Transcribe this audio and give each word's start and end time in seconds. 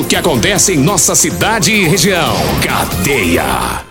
o 0.00 0.04
que 0.04 0.16
acontece 0.16 0.72
em 0.72 0.78
nossa 0.78 1.14
cidade 1.14 1.72
e 1.72 1.86
região. 1.86 2.34
Cadeia. 2.62 3.84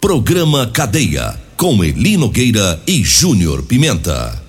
Programa 0.00 0.66
Cadeia. 0.66 1.40
Com 1.56 1.84
Eli 1.84 2.16
Nogueira 2.16 2.82
e 2.84 3.04
Júnior 3.04 3.62
Pimenta. 3.62 4.42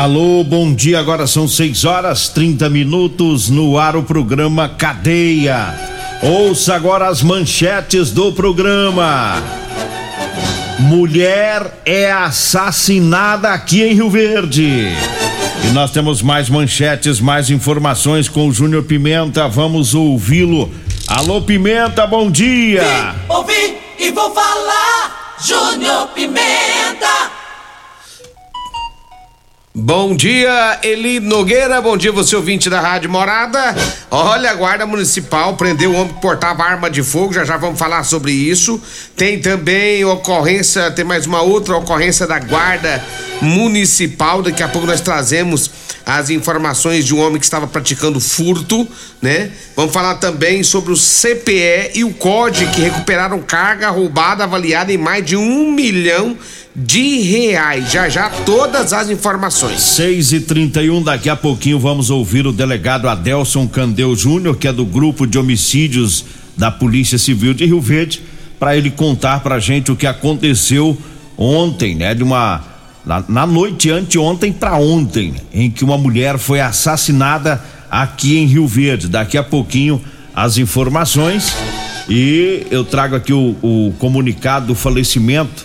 Alô, 0.00 0.42
bom 0.42 0.72
dia. 0.72 0.98
Agora 0.98 1.26
são 1.26 1.46
6 1.46 1.84
horas 1.84 2.30
30 2.30 2.70
minutos 2.70 3.50
no 3.50 3.76
ar 3.76 3.96
o 3.96 4.02
programa 4.02 4.66
Cadeia. 4.66 5.78
Ouça 6.22 6.74
agora 6.74 7.06
as 7.06 7.22
manchetes 7.22 8.10
do 8.10 8.32
programa. 8.32 9.42
Mulher 10.78 11.82
é 11.84 12.10
assassinada 12.10 13.50
aqui 13.50 13.82
em 13.82 13.92
Rio 13.92 14.08
Verde. 14.08 14.88
E 15.64 15.66
nós 15.74 15.90
temos 15.90 16.22
mais 16.22 16.48
manchetes, 16.48 17.20
mais 17.20 17.50
informações 17.50 18.26
com 18.26 18.48
o 18.48 18.52
Júnior 18.54 18.84
Pimenta. 18.84 19.48
Vamos 19.48 19.94
ouvi-lo. 19.94 20.72
Alô, 21.08 21.42
Pimenta, 21.42 22.06
bom 22.06 22.30
dia. 22.30 22.82
Vim, 22.82 23.34
ouvi 23.34 23.76
e 23.98 24.10
vou 24.10 24.32
falar. 24.32 25.36
Júnior 25.44 26.08
Pimenta. 26.14 27.39
Bom 29.72 30.16
dia, 30.16 30.80
Eli 30.82 31.20
Nogueira. 31.20 31.80
Bom 31.80 31.96
dia, 31.96 32.10
você 32.10 32.34
ouvinte 32.34 32.68
da 32.68 32.80
Rádio 32.80 33.08
Morada. 33.08 33.72
Olha, 34.10 34.50
a 34.50 34.54
Guarda 34.54 34.84
Municipal 34.84 35.56
prendeu 35.56 35.92
o 35.92 35.94
homem 35.94 36.12
que 36.12 36.20
portava 36.20 36.64
arma 36.64 36.90
de 36.90 37.04
fogo. 37.04 37.32
Já 37.32 37.44
já 37.44 37.56
vamos 37.56 37.78
falar 37.78 38.02
sobre 38.02 38.32
isso. 38.32 38.82
Tem 39.16 39.40
também 39.40 40.04
ocorrência, 40.04 40.90
tem 40.90 41.04
mais 41.04 41.24
uma 41.24 41.40
outra 41.40 41.76
ocorrência 41.76 42.26
da 42.26 42.40
Guarda 42.40 43.00
Municipal. 43.40 44.42
Daqui 44.42 44.62
a 44.62 44.68
pouco 44.68 44.86
nós 44.86 45.00
trazemos 45.00 45.70
as 46.04 46.30
informações 46.30 47.04
de 47.04 47.14
um 47.14 47.20
homem 47.20 47.38
que 47.38 47.44
estava 47.44 47.66
praticando 47.66 48.18
furto, 48.20 48.86
né? 49.20 49.50
Vamos 49.76 49.92
falar 49.92 50.16
também 50.16 50.62
sobre 50.62 50.92
o 50.92 50.96
CPE 50.96 51.92
e 51.94 52.04
o 52.04 52.12
COD 52.12 52.66
que 52.66 52.80
recuperaram 52.80 53.40
carga 53.40 53.90
roubada 53.90 54.44
avaliada 54.44 54.92
em 54.92 54.96
mais 54.96 55.24
de 55.24 55.36
um 55.36 55.70
milhão 55.70 56.36
de 56.74 57.20
reais. 57.20 57.90
Já 57.90 58.08
já 58.08 58.30
todas 58.30 58.92
as 58.92 59.10
informações. 59.10 59.80
6 59.80 60.32
e 60.32 60.40
31 60.40 61.02
daqui 61.02 61.28
a 61.28 61.36
pouquinho 61.36 61.78
vamos 61.78 62.10
ouvir 62.10 62.46
o 62.46 62.52
delegado 62.52 63.08
Adelson 63.08 63.68
Candeu 63.68 64.14
Júnior, 64.16 64.56
que 64.56 64.68
é 64.68 64.72
do 64.72 64.84
grupo 64.84 65.26
de 65.26 65.38
homicídios 65.38 66.24
da 66.56 66.70
Polícia 66.70 67.18
Civil 67.18 67.54
de 67.54 67.66
Rio 67.66 67.80
Verde, 67.80 68.22
para 68.58 68.76
ele 68.76 68.90
contar 68.90 69.40
pra 69.40 69.58
gente 69.58 69.90
o 69.90 69.96
que 69.96 70.06
aconteceu 70.06 70.96
ontem, 71.36 71.94
né? 71.94 72.14
De 72.14 72.22
uma 72.22 72.69
na, 73.04 73.24
na 73.28 73.46
noite 73.46 73.90
anteontem 73.90 74.52
para 74.52 74.76
ontem, 74.76 75.34
em 75.52 75.70
que 75.70 75.84
uma 75.84 75.98
mulher 75.98 76.38
foi 76.38 76.60
assassinada 76.60 77.62
aqui 77.90 78.38
em 78.38 78.46
Rio 78.46 78.66
Verde. 78.66 79.08
Daqui 79.08 79.36
a 79.36 79.42
pouquinho 79.42 80.00
as 80.34 80.58
informações 80.58 81.54
e 82.08 82.66
eu 82.72 82.84
trago 82.84 83.14
aqui 83.14 83.32
o, 83.32 83.56
o 83.62 83.94
comunicado 83.98 84.66
do 84.66 84.74
falecimento 84.74 85.64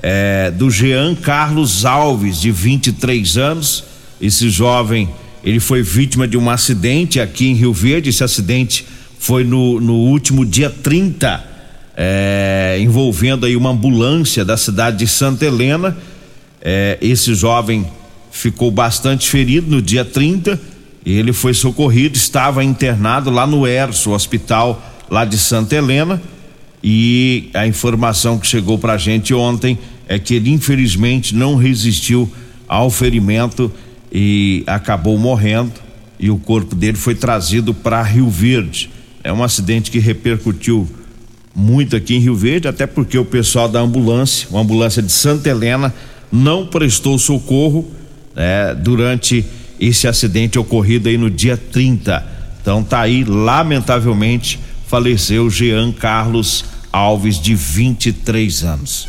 é, 0.00 0.50
do 0.52 0.70
Jean 0.70 1.16
Carlos 1.16 1.84
Alves, 1.84 2.40
de 2.40 2.52
23 2.52 3.36
anos. 3.36 3.84
Esse 4.20 4.48
jovem, 4.50 5.08
ele 5.42 5.58
foi 5.58 5.82
vítima 5.82 6.28
de 6.28 6.36
um 6.36 6.48
acidente 6.48 7.18
aqui 7.18 7.48
em 7.48 7.54
Rio 7.54 7.72
Verde. 7.72 8.10
Esse 8.10 8.22
acidente 8.22 8.86
foi 9.18 9.42
no, 9.42 9.80
no 9.80 9.94
último 9.94 10.46
dia 10.46 10.70
30, 10.70 11.44
é, 11.96 12.78
envolvendo 12.80 13.44
aí 13.44 13.56
uma 13.56 13.70
ambulância 13.70 14.44
da 14.44 14.56
cidade 14.56 14.98
de 14.98 15.08
Santa 15.08 15.44
Helena. 15.44 15.96
É, 16.62 16.98
esse 17.00 17.34
jovem 17.34 17.86
ficou 18.30 18.70
bastante 18.70 19.28
ferido 19.28 19.70
no 19.70 19.82
dia 19.82 20.04
30. 20.04 20.60
Ele 21.04 21.32
foi 21.32 21.54
socorrido, 21.54 22.16
estava 22.16 22.62
internado 22.62 23.30
lá 23.30 23.46
no 23.46 23.66
ERSO, 23.66 24.10
hospital 24.10 24.82
lá 25.10 25.24
de 25.24 25.38
Santa 25.38 25.76
Helena. 25.76 26.20
E 26.82 27.50
a 27.54 27.66
informação 27.66 28.38
que 28.38 28.46
chegou 28.46 28.78
pra 28.78 28.96
gente 28.96 29.34
ontem 29.34 29.78
é 30.08 30.18
que 30.18 30.34
ele 30.34 30.50
infelizmente 30.50 31.34
não 31.34 31.56
resistiu 31.56 32.30
ao 32.66 32.90
ferimento 32.90 33.72
e 34.12 34.62
acabou 34.66 35.18
morrendo 35.18 35.72
e 36.20 36.30
o 36.30 36.36
corpo 36.36 36.74
dele 36.74 36.98
foi 36.98 37.14
trazido 37.14 37.72
para 37.72 38.02
Rio 38.02 38.28
Verde. 38.28 38.90
É 39.24 39.32
um 39.32 39.42
acidente 39.42 39.90
que 39.90 39.98
repercutiu 39.98 40.86
muito 41.54 41.96
aqui 41.96 42.14
em 42.14 42.18
Rio 42.18 42.34
Verde, 42.34 42.68
até 42.68 42.86
porque 42.86 43.16
o 43.16 43.24
pessoal 43.24 43.68
da 43.68 43.80
ambulância, 43.80 44.46
uma 44.50 44.60
ambulância 44.60 45.02
de 45.02 45.10
Santa 45.10 45.48
Helena, 45.48 45.94
não 46.30 46.66
prestou 46.66 47.18
socorro 47.18 47.90
né, 48.34 48.74
durante 48.74 49.44
esse 49.78 50.06
acidente 50.06 50.58
ocorrido 50.58 51.08
aí 51.08 51.16
no 51.16 51.30
dia 51.30 51.56
30. 51.56 52.24
Então 52.60 52.82
tá 52.82 53.00
aí, 53.00 53.24
lamentavelmente, 53.24 54.60
faleceu 54.86 55.48
Jean 55.48 55.92
Carlos 55.92 56.64
Alves, 56.92 57.40
de 57.40 57.54
23 57.54 58.64
anos. 58.64 59.08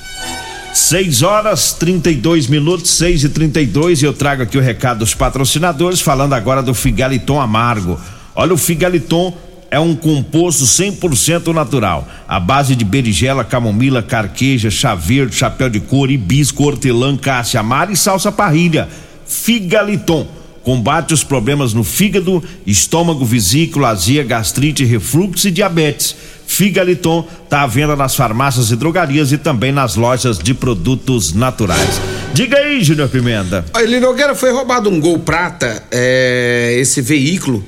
6 0.74 1.22
horas 1.22 1.74
32 1.74 2.48
minutos, 2.48 2.92
6 2.92 3.26
e 3.26 3.30
32 3.30 4.02
e 4.02 4.06
eu 4.06 4.14
trago 4.14 4.44
aqui 4.44 4.58
o 4.58 4.62
recado 4.62 5.00
dos 5.00 5.14
patrocinadores, 5.14 6.00
falando 6.00 6.34
agora 6.34 6.64
do 6.64 6.74
Figaliton 6.74 7.42
Amargo. 7.42 8.00
Olha, 8.34 8.54
o 8.54 8.58
Figaliton 8.58 9.36
é 9.72 9.80
um 9.80 9.96
composto 9.96 10.66
100% 10.66 11.54
natural, 11.54 12.06
à 12.28 12.42
base 12.42 12.76
de 12.76 12.84
berigela, 12.84 13.46
camomila, 13.46 14.04
carqueja, 14.04 14.70
chá 14.70 14.94
verde, 14.94 15.34
chapéu 15.34 15.70
de 15.70 15.80
couro, 15.80 16.12
hibisco, 16.12 16.66
hortelã, 16.66 17.16
cássia 17.16 17.62
amara 17.62 17.90
e 17.90 17.96
salsa 17.96 18.34
parrilha. 18.34 18.90
Figaliton 19.26 20.28
combate 20.62 21.14
os 21.14 21.24
problemas 21.24 21.74
no 21.74 21.86
fígado, 21.86 22.44
estômago, 22.68 23.26
vesícula, 23.26 23.90
azia, 23.90 24.24
gastrite, 24.24 24.84
refluxo 24.84 25.48
e 25.48 25.52
diabetes. 25.52 26.18
Figaliton 26.46 27.26
está 27.46 27.62
à 27.62 27.68
venda 27.68 27.96
nas 27.96 28.14
farmácias 28.14 28.72
e 28.72 28.76
drogarias 28.76 29.32
e 29.32 29.38
também 29.38 29.72
nas 29.72 29.96
lojas 29.96 30.38
de 30.38 30.54
produtos 30.54 31.34
naturais. 31.34 32.02
Diga 32.34 32.58
aí, 32.58 32.84
Júnior 32.84 33.08
Pimenta. 33.08 33.64
Ele 33.80 34.02
Nogueira 34.02 34.36
foi 34.36 34.52
roubado 34.52 34.90
um 34.90 35.00
Gol 35.00 35.20
Prata, 35.20 35.82
é, 35.90 36.76
esse 36.78 37.02
veículo 37.02 37.64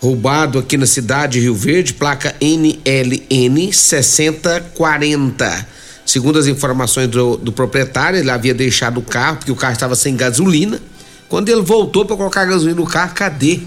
roubado 0.00 0.58
aqui 0.58 0.76
na 0.76 0.86
cidade 0.86 1.34
de 1.34 1.40
Rio 1.40 1.54
Verde, 1.54 1.94
placa 1.94 2.34
NLN 2.40 3.72
6040. 3.72 5.66
Segundo 6.06 6.38
as 6.38 6.46
informações 6.46 7.08
do, 7.08 7.36
do 7.36 7.52
proprietário, 7.52 8.18
ele 8.18 8.30
havia 8.30 8.54
deixado 8.54 8.98
o 8.98 9.02
carro 9.02 9.36
porque 9.38 9.52
o 9.52 9.56
carro 9.56 9.74
estava 9.74 9.94
sem 9.94 10.16
gasolina. 10.16 10.80
Quando 11.28 11.50
ele 11.50 11.60
voltou 11.60 12.06
para 12.06 12.16
colocar 12.16 12.46
gasolina 12.46 12.80
no 12.80 12.86
carro, 12.86 13.12
cadê? 13.14 13.60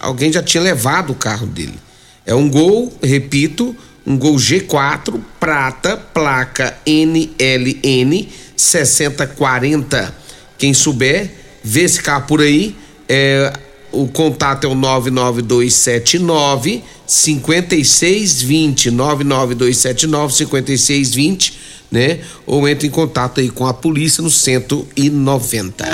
Alguém 0.00 0.32
já 0.32 0.42
tinha 0.42 0.62
levado 0.62 1.10
o 1.10 1.14
carro 1.14 1.46
dele. 1.46 1.78
É 2.24 2.34
um 2.34 2.48
Gol, 2.48 2.90
repito, 3.02 3.76
um 4.06 4.16
Gol 4.16 4.36
G4 4.36 5.20
prata, 5.38 5.96
placa 5.96 6.74
NLN 6.86 8.28
6040. 8.56 10.14
Quem 10.56 10.72
souber, 10.72 11.30
vê 11.62 11.82
esse 11.82 12.00
carro 12.02 12.26
por 12.26 12.40
aí. 12.40 12.74
É, 13.06 13.52
o 13.94 14.08
contato 14.08 14.64
é 14.64 14.68
o 14.68 14.74
99279 14.74 16.82
5620 17.06 18.90
99279 18.90 20.34
5620, 20.34 21.54
né? 21.90 22.18
Ou 22.46 22.68
entre 22.68 22.88
em 22.88 22.90
contato 22.90 23.40
aí 23.40 23.48
com 23.48 23.66
a 23.66 23.74
polícia 23.74 24.22
no 24.22 24.30
190. 24.30 25.84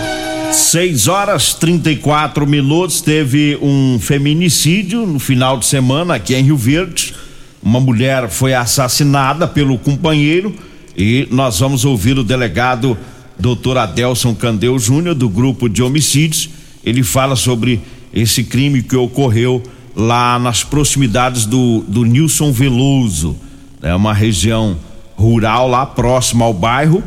6 0.53 1.09
horas 1.09 1.55
34 1.55 2.47
minutos. 2.47 3.01
Teve 3.01 3.59
um 3.63 3.99
feminicídio 4.01 5.07
no 5.07 5.19
final 5.19 5.59
de 5.59 5.67
semana 5.67 6.15
aqui 6.15 6.35
em 6.35 6.43
Rio 6.43 6.57
Verde. 6.57 7.15
Uma 7.63 7.79
mulher 7.79 8.29
foi 8.29 8.55
assassinada 8.55 9.47
pelo 9.47 9.79
companheiro 9.79 10.55
e 10.97 11.29
nós 11.31 11.61
vamos 11.61 11.85
ouvir 11.85 12.19
o 12.19 12.25
delegado 12.25 12.97
doutor 13.39 13.79
Adelson 13.79 14.35
Candeu 14.35 14.79
Júnior, 14.79 15.15
do 15.15 15.29
grupo 15.29 15.69
de 15.69 15.83
homicídios. 15.83 16.51
Ele 16.85 17.03
fala 17.03 17.37
sobre 17.37 17.81
esse 18.13 18.45
crime 18.45 18.83
que 18.83 18.97
ocorreu 18.97 19.63
lá 19.95 20.39
nas 20.39 20.65
proximidades 20.65 21.45
do, 21.47 21.85
do 21.87 22.05
Nilson 22.05 22.53
Veloso, 22.53 23.37
é 23.83 23.89
né? 23.89 23.95
uma 23.95 24.15
região 24.15 24.77
rural 25.17 25.69
lá 25.69 25.85
próxima 25.85 26.45
ao 26.45 26.55
bairro 26.55 27.03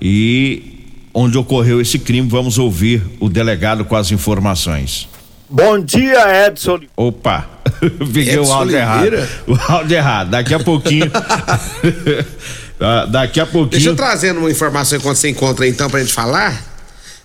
e 0.00 0.88
onde 1.12 1.36
ocorreu 1.36 1.80
esse 1.80 1.98
crime. 1.98 2.28
Vamos 2.28 2.58
ouvir 2.58 3.02
o 3.20 3.28
delegado 3.28 3.84
com 3.84 3.96
as 3.96 4.10
informações. 4.10 5.08
Bom 5.48 5.78
dia, 5.80 6.46
Edson. 6.46 6.80
Opa, 6.96 7.48
peguei 7.98 8.34
Edson 8.34 8.50
o 8.50 8.52
áudio 8.52 8.76
errado. 8.76 9.28
O 9.46 9.72
áudio 9.72 9.96
errado. 9.96 10.30
Daqui 10.30 10.54
a 10.54 10.60
pouquinho. 10.60 11.10
Ah, 12.82 13.04
daqui 13.04 13.38
a 13.38 13.44
pouquinho. 13.44 13.72
Deixa 13.72 13.90
eu 13.90 13.94
trazer 13.94 14.34
uma 14.34 14.50
informação 14.50 14.96
enquanto 14.96 15.16
você 15.16 15.28
encontra 15.28 15.68
então 15.68 15.90
pra 15.90 16.00
gente 16.00 16.14
falar. 16.14 16.69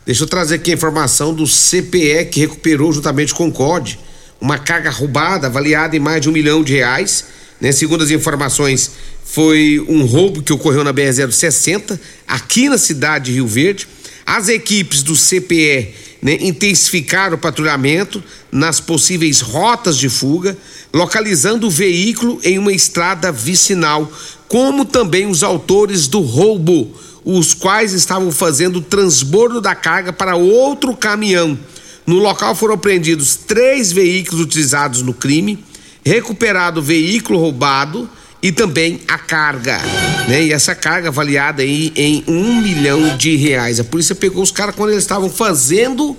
Deixa 0.05 0.23
eu 0.23 0.27
trazer 0.27 0.55
aqui 0.55 0.69
a 0.69 0.75
informação 0.75 1.33
do 1.33 1.45
CPE 1.47 2.25
que 2.29 2.39
recuperou 2.41 2.93
juntamente 2.93 3.33
com 3.33 3.47
o 3.47 3.51
COD 3.51 3.97
uma 4.39 4.59
carga 4.59 4.91
roubada 4.91 5.47
avaliada 5.47 5.95
em 5.95 5.99
mais 5.99 6.21
de 6.21 6.29
um 6.29 6.31
milhão 6.31 6.63
de 6.63 6.73
reais. 6.73 7.25
Né? 7.59 7.71
Segundo 7.71 8.03
as 8.03 8.11
informações, 8.11 8.91
foi 9.23 9.83
um 9.87 10.05
roubo 10.05 10.43
que 10.43 10.53
ocorreu 10.53 10.83
na 10.83 10.93
BR-060, 10.93 11.99
aqui 12.27 12.69
na 12.69 12.77
cidade 12.77 13.25
de 13.25 13.31
Rio 13.31 13.47
Verde. 13.47 13.87
As 14.23 14.47
equipes 14.47 15.01
do 15.01 15.15
CPE 15.15 15.95
né, 16.21 16.37
intensificaram 16.39 17.35
o 17.35 17.39
patrulhamento 17.39 18.23
nas 18.51 18.79
possíveis 18.79 19.41
rotas 19.41 19.97
de 19.97 20.07
fuga, 20.07 20.55
localizando 20.93 21.65
o 21.65 21.71
veículo 21.71 22.39
em 22.43 22.59
uma 22.59 22.71
estrada 22.71 23.31
vicinal, 23.31 24.11
como 24.47 24.85
também 24.85 25.25
os 25.25 25.41
autores 25.41 26.07
do 26.07 26.19
roubo, 26.19 26.95
os 27.25 27.55
quais 27.55 27.91
estavam 27.91 28.31
fazendo 28.31 28.77
o 28.77 28.81
transbordo 28.81 29.59
da 29.59 29.73
carga 29.73 30.13
para 30.13 30.35
outro 30.35 30.95
caminhão. 30.95 31.57
No 32.05 32.19
local 32.19 32.53
foram 32.53 32.75
apreendidos 32.75 33.35
três 33.35 33.91
veículos 33.91 34.39
utilizados 34.39 35.01
no 35.01 35.11
crime, 35.11 35.65
recuperado 36.05 36.79
o 36.79 36.83
veículo 36.83 37.39
roubado 37.39 38.07
e 38.43 38.51
também 38.51 38.99
a 39.07 39.17
carga, 39.17 39.81
né? 40.27 40.43
E 40.43 40.53
essa 40.53 40.75
carga 40.75 41.07
avaliada 41.07 41.63
aí 41.63 41.91
em 41.95 42.23
um 42.27 42.61
milhão 42.61 43.17
de 43.17 43.35
reais. 43.35 43.79
A 43.79 43.83
polícia 43.83 44.13
pegou 44.13 44.43
os 44.43 44.51
caras 44.51 44.75
quando 44.75 44.91
eles 44.91 45.03
estavam 45.03 45.31
fazendo 45.31 46.15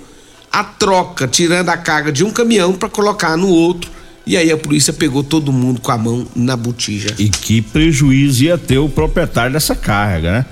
a 0.51 0.61
troca, 0.61 1.25
tirando 1.25 1.69
a 1.69 1.77
carga 1.77 2.11
de 2.11 2.25
um 2.25 2.31
caminhão 2.31 2.73
para 2.73 2.89
colocar 2.89 3.37
no 3.37 3.47
outro. 3.47 3.89
E 4.25 4.35
aí 4.35 4.51
a 4.51 4.57
polícia 4.57 4.91
pegou 4.91 5.23
todo 5.23 5.53
mundo 5.53 5.79
com 5.79 5.89
a 5.89 5.97
mão 5.97 6.27
na 6.35 6.57
botija. 6.57 7.15
E 7.17 7.29
que 7.29 7.61
prejuízo 7.61 8.43
ia 8.43 8.57
ter 8.57 8.77
o 8.77 8.89
proprietário 8.89 9.53
dessa 9.53 9.73
carga, 9.73 10.31
né? 10.31 10.45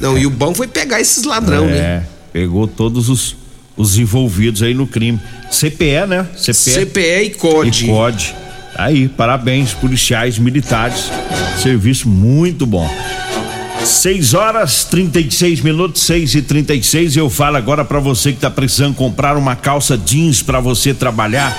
Não, 0.00 0.18
e 0.18 0.26
o 0.26 0.30
bom 0.30 0.54
foi 0.54 0.66
pegar 0.66 1.00
esses 1.00 1.24
ladrão, 1.24 1.64
é, 1.66 1.70
né? 1.70 1.78
É, 1.78 2.02
pegou 2.32 2.66
todos 2.66 3.08
os 3.08 3.36
os 3.76 3.98
envolvidos 3.98 4.62
aí 4.62 4.74
no 4.74 4.86
crime. 4.86 5.20
CPE, 5.50 6.06
né? 6.08 6.26
CPE, 6.36 6.54
CPE 6.54 7.22
e 7.22 7.30
COD. 7.30 7.84
E 7.84 7.88
COD. 7.88 8.34
Aí, 8.76 9.08
parabéns, 9.08 9.72
policiais 9.72 10.38
militares. 10.38 11.10
Serviço 11.62 12.08
muito 12.08 12.66
bom. 12.66 12.88
6 13.84 14.32
horas 14.34 14.84
36 14.84 15.60
minutos, 15.60 16.02
6 16.02 16.36
e 16.36 16.42
36 16.42 17.16
Eu 17.16 17.28
falo 17.28 17.58
agora 17.58 17.84
para 17.84 17.98
você 18.00 18.32
que 18.32 18.40
tá 18.40 18.50
precisando 18.50 18.94
comprar 18.94 19.36
uma 19.36 19.54
calça 19.54 19.96
jeans 19.98 20.42
para 20.42 20.58
você 20.58 20.94
trabalhar. 20.94 21.54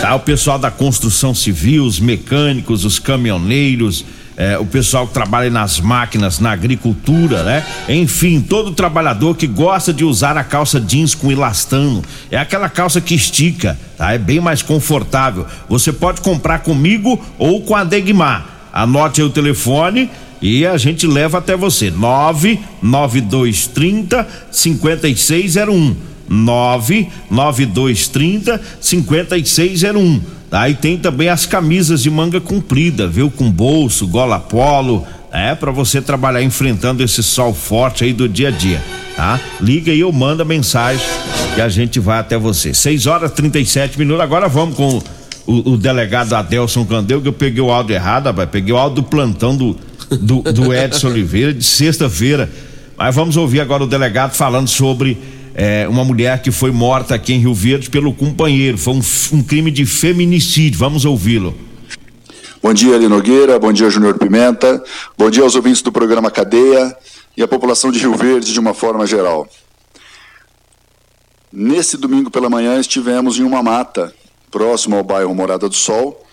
Tá? 0.00 0.14
O 0.14 0.20
pessoal 0.20 0.58
da 0.58 0.70
construção 0.70 1.34
civil, 1.34 1.84
os 1.84 1.98
mecânicos, 1.98 2.84
os 2.84 2.98
caminhoneiros 2.98 4.04
é, 4.40 4.58
o 4.58 4.64
pessoal 4.64 5.06
que 5.06 5.12
trabalha 5.12 5.50
nas 5.50 5.78
máquinas, 5.78 6.40
na 6.40 6.52
agricultura, 6.52 7.42
né? 7.42 7.62
Enfim, 7.90 8.40
todo 8.40 8.72
trabalhador 8.72 9.36
que 9.36 9.46
gosta 9.46 9.92
de 9.92 10.02
usar 10.02 10.38
a 10.38 10.44
calça 10.44 10.80
jeans 10.80 11.14
com 11.14 11.30
elastano. 11.30 12.02
É 12.30 12.38
aquela 12.38 12.70
calça 12.70 13.02
que 13.02 13.14
estica, 13.14 13.78
tá? 13.98 14.14
É 14.14 14.18
bem 14.18 14.40
mais 14.40 14.62
confortável. 14.62 15.46
Você 15.68 15.92
pode 15.92 16.22
comprar 16.22 16.60
comigo 16.60 17.22
ou 17.36 17.60
com 17.60 17.76
a 17.76 17.84
Degmar. 17.84 18.46
Anote 18.72 19.20
aí 19.20 19.26
o 19.26 19.30
telefone 19.30 20.08
e 20.40 20.64
a 20.64 20.78
gente 20.78 21.06
leva 21.06 21.36
até 21.36 21.54
você. 21.54 21.90
99230 21.90 24.26
5601. 24.50 25.96
99230 26.30 28.58
5601 28.80 30.39
Aí 30.50 30.74
tem 30.74 30.98
também 30.98 31.28
as 31.28 31.46
camisas 31.46 32.02
de 32.02 32.10
manga 32.10 32.40
comprida, 32.40 33.06
viu? 33.06 33.30
Com 33.30 33.50
bolso, 33.50 34.06
gola 34.06 34.38
polo, 34.38 35.06
é 35.32 35.54
para 35.54 35.70
você 35.70 36.02
trabalhar 36.02 36.42
enfrentando 36.42 37.02
esse 37.04 37.22
sol 37.22 37.54
forte 37.54 38.04
aí 38.04 38.12
do 38.12 38.28
dia 38.28 38.48
a 38.48 38.50
dia, 38.50 38.82
tá? 39.14 39.38
Liga 39.60 39.92
e 39.92 40.00
eu 40.00 40.10
mando 40.10 40.42
a 40.42 40.44
mensagem 40.44 41.04
que 41.54 41.60
a 41.60 41.68
gente 41.68 42.00
vai 42.00 42.18
até 42.18 42.36
você. 42.36 42.74
6 42.74 43.06
horas 43.06 43.30
37 43.30 43.96
minutos. 43.98 44.22
Agora 44.22 44.48
vamos 44.48 44.74
com 44.76 45.00
o, 45.46 45.72
o 45.72 45.76
delegado 45.76 46.32
Adelson 46.34 46.84
Candeu, 46.84 47.22
que 47.22 47.28
eu 47.28 47.32
peguei 47.32 47.62
o 47.62 47.70
áudio 47.70 47.94
errado, 47.94 48.26
rapaz. 48.26 48.48
Peguei 48.50 48.74
o 48.74 48.76
áudio 48.76 49.02
do 49.02 49.08
plantão 49.08 49.56
do, 49.56 49.76
do, 50.10 50.42
do 50.42 50.74
Edson 50.74 51.08
Oliveira 51.08 51.54
de 51.54 51.64
sexta-feira. 51.64 52.50
Mas 52.98 53.14
vamos 53.14 53.36
ouvir 53.36 53.60
agora 53.60 53.84
o 53.84 53.86
delegado 53.86 54.32
falando 54.32 54.68
sobre 54.68 55.16
é, 55.60 55.86
uma 55.86 56.06
mulher 56.06 56.40
que 56.40 56.50
foi 56.50 56.70
morta 56.70 57.14
aqui 57.14 57.34
em 57.34 57.38
Rio 57.38 57.52
Verde 57.52 57.90
pelo 57.90 58.14
companheiro. 58.14 58.78
Foi 58.78 58.94
um, 58.94 59.02
um 59.34 59.42
crime 59.42 59.70
de 59.70 59.84
feminicídio. 59.84 60.78
Vamos 60.78 61.04
ouvi-lo. 61.04 61.54
Bom 62.62 62.72
dia, 62.72 62.94
Ali 62.94 63.06
Nogueira. 63.06 63.58
Bom 63.58 63.70
dia, 63.70 63.90
Júnior 63.90 64.18
Pimenta. 64.18 64.82
Bom 65.18 65.28
dia 65.28 65.42
aos 65.42 65.54
ouvintes 65.54 65.82
do 65.82 65.92
programa 65.92 66.30
Cadeia 66.30 66.96
e 67.36 67.42
à 67.42 67.48
população 67.48 67.92
de 67.92 67.98
Rio 67.98 68.14
Verde 68.14 68.54
de 68.54 68.58
uma 68.58 68.72
forma 68.72 69.06
geral. 69.06 69.46
Nesse 71.52 71.98
domingo 71.98 72.30
pela 72.30 72.48
manhã 72.48 72.80
estivemos 72.80 73.38
em 73.38 73.42
uma 73.42 73.62
mata 73.62 74.14
próximo 74.50 74.96
ao 74.96 75.04
bairro 75.04 75.34
Morada 75.34 75.68
do 75.68 75.74
Sol, 75.74 76.26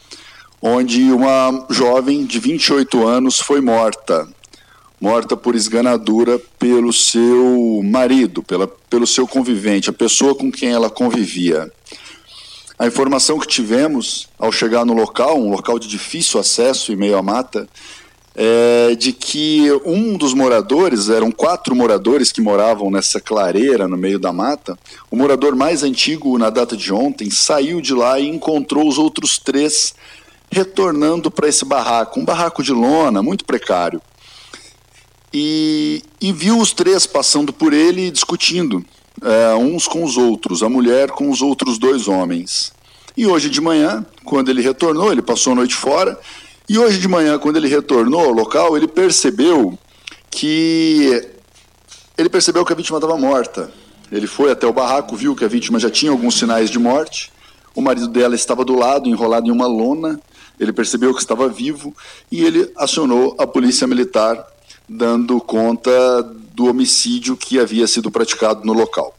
onde 0.61 1.03
uma 1.11 1.65
jovem 1.69 2.25
de 2.25 2.39
28 2.39 3.05
anos 3.05 3.41
foi 3.41 3.59
morta 3.59 4.25
morta 4.99 5.37
por 5.37 5.55
esganadura 5.55 6.39
pelo 6.57 6.91
seu 6.91 7.81
marido, 7.83 8.41
pela, 8.41 8.67
pelo 8.67 9.05
seu 9.05 9.27
convivente, 9.27 9.89
a 9.89 9.93
pessoa 9.93 10.33
com 10.33 10.51
quem 10.51 10.69
ela 10.69 10.89
convivia. 10.89 11.71
A 12.79 12.85
informação 12.85 13.39
que 13.39 13.47
tivemos 13.47 14.27
ao 14.37 14.51
chegar 14.51 14.85
no 14.85 14.93
local, 14.93 15.39
um 15.39 15.49
local 15.49 15.79
de 15.79 15.87
difícil 15.87 16.39
acesso 16.39 16.91
em 16.91 16.95
meio 16.95 17.17
à 17.17 17.21
mata, 17.21 17.67
é 18.35 18.93
de 18.93 19.11
que 19.13 19.67
um 19.83 20.15
dos 20.15 20.35
moradores, 20.35 21.09
eram 21.09 21.31
quatro 21.31 21.75
moradores 21.75 22.31
que 22.31 22.39
moravam 22.39 22.91
nessa 22.91 23.19
clareira 23.19 23.87
no 23.87 23.97
meio 23.97 24.19
da 24.19 24.31
mata, 24.31 24.77
o 25.09 25.15
morador 25.15 25.55
mais 25.55 25.81
antigo 25.81 26.37
na 26.37 26.51
data 26.51 26.77
de 26.77 26.93
ontem 26.93 27.31
saiu 27.31 27.81
de 27.81 27.95
lá 27.95 28.19
e 28.19 28.27
encontrou 28.27 28.87
os 28.87 28.99
outros 28.99 29.39
três 29.39 29.95
retornando 30.51 31.31
para 31.31 31.49
esse 31.49 31.65
barraco, 31.65 32.19
um 32.19 32.25
barraco 32.25 32.61
de 32.61 32.71
lona 32.71 33.23
muito 33.23 33.43
precário 33.43 33.99
e, 35.39 36.01
e 36.19 36.31
viu 36.31 36.57
os 36.57 36.73
três 36.73 37.05
passando 37.05 37.53
por 37.53 37.71
ele 37.71 38.09
discutindo, 38.09 38.83
é, 39.21 39.53
uns 39.53 39.87
com 39.87 40.03
os 40.03 40.17
outros, 40.17 40.63
a 40.63 40.69
mulher 40.69 41.11
com 41.11 41.29
os 41.29 41.43
outros 41.43 41.77
dois 41.77 42.07
homens. 42.07 42.73
E 43.15 43.27
hoje 43.27 43.47
de 43.47 43.61
manhã, 43.61 44.03
quando 44.23 44.49
ele 44.49 44.63
retornou, 44.63 45.11
ele 45.11 45.21
passou 45.21 45.53
a 45.53 45.57
noite 45.57 45.75
fora, 45.75 46.19
e 46.67 46.79
hoje 46.79 46.99
de 46.99 47.07
manhã, 47.07 47.37
quando 47.37 47.57
ele 47.57 47.67
retornou 47.67 48.21
ao 48.21 48.31
local, 48.31 48.75
ele 48.75 48.87
percebeu 48.87 49.77
que 50.31 51.23
ele 52.17 52.29
percebeu 52.29 52.65
que 52.65 52.73
a 52.73 52.75
vítima 52.75 52.97
estava 52.97 53.15
morta. 53.15 53.71
Ele 54.11 54.25
foi 54.25 54.51
até 54.51 54.65
o 54.65 54.73
barraco, 54.73 55.15
viu 55.15 55.35
que 55.35 55.45
a 55.45 55.47
vítima 55.47 55.79
já 55.79 55.91
tinha 55.91 56.11
alguns 56.11 56.39
sinais 56.39 56.71
de 56.71 56.79
morte. 56.79 57.31
O 57.75 57.81
marido 57.81 58.07
dela 58.07 58.33
estava 58.33 58.65
do 58.65 58.75
lado, 58.75 59.07
enrolado 59.07 59.47
em 59.47 59.51
uma 59.51 59.67
lona. 59.67 60.19
Ele 60.59 60.73
percebeu 60.73 61.13
que 61.13 61.21
estava 61.21 61.47
vivo 61.47 61.95
e 62.31 62.43
ele 62.43 62.71
acionou 62.75 63.35
a 63.37 63.45
polícia 63.45 63.85
militar 63.85 64.43
dando 64.87 65.39
conta 65.41 65.91
do 66.53 66.65
homicídio 66.65 67.35
que 67.35 67.59
havia 67.59 67.85
sido 67.87 68.09
praticado 68.09 68.65
no 68.65 68.73
local. 68.73 69.15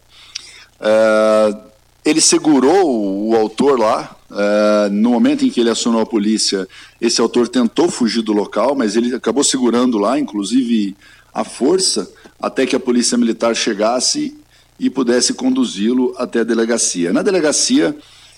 É, 0.81 1.57
ele 2.05 2.21
segurou 2.21 3.29
o 3.29 3.37
autor 3.37 3.79
lá. 3.79 4.17
É, 4.31 4.89
no 4.91 5.11
momento 5.11 5.45
em 5.45 5.51
que 5.51 5.61
ele 5.61 5.71
acionou 5.71 6.01
a 6.01 6.07
polícia, 6.07 6.69
esse 7.01 7.21
autor 7.21 7.49
tentou 7.49 7.91
fugir 7.91 8.23
do 8.23 8.33
local, 8.33 8.75
mas 8.75 8.97
ele 8.97 9.15
acabou 9.15 9.43
segurando 9.43 9.99
lá, 9.99 10.19
inclusive 10.19 10.97
à 11.33 11.45
força, 11.45 12.11
até 12.41 12.67
que 12.67 12.77
a 12.77 12.81
polícia 12.81 13.17
militar 13.17 13.55
chegasse 13.55 14.37
e 14.79 14.91
pudesse 14.91 15.33
conduzi-lo 15.35 16.15
até 16.19 16.41
a 16.41 16.45
delegacia. 16.45 17.13
Na 17.13 17.23
delegacia, 17.23 17.97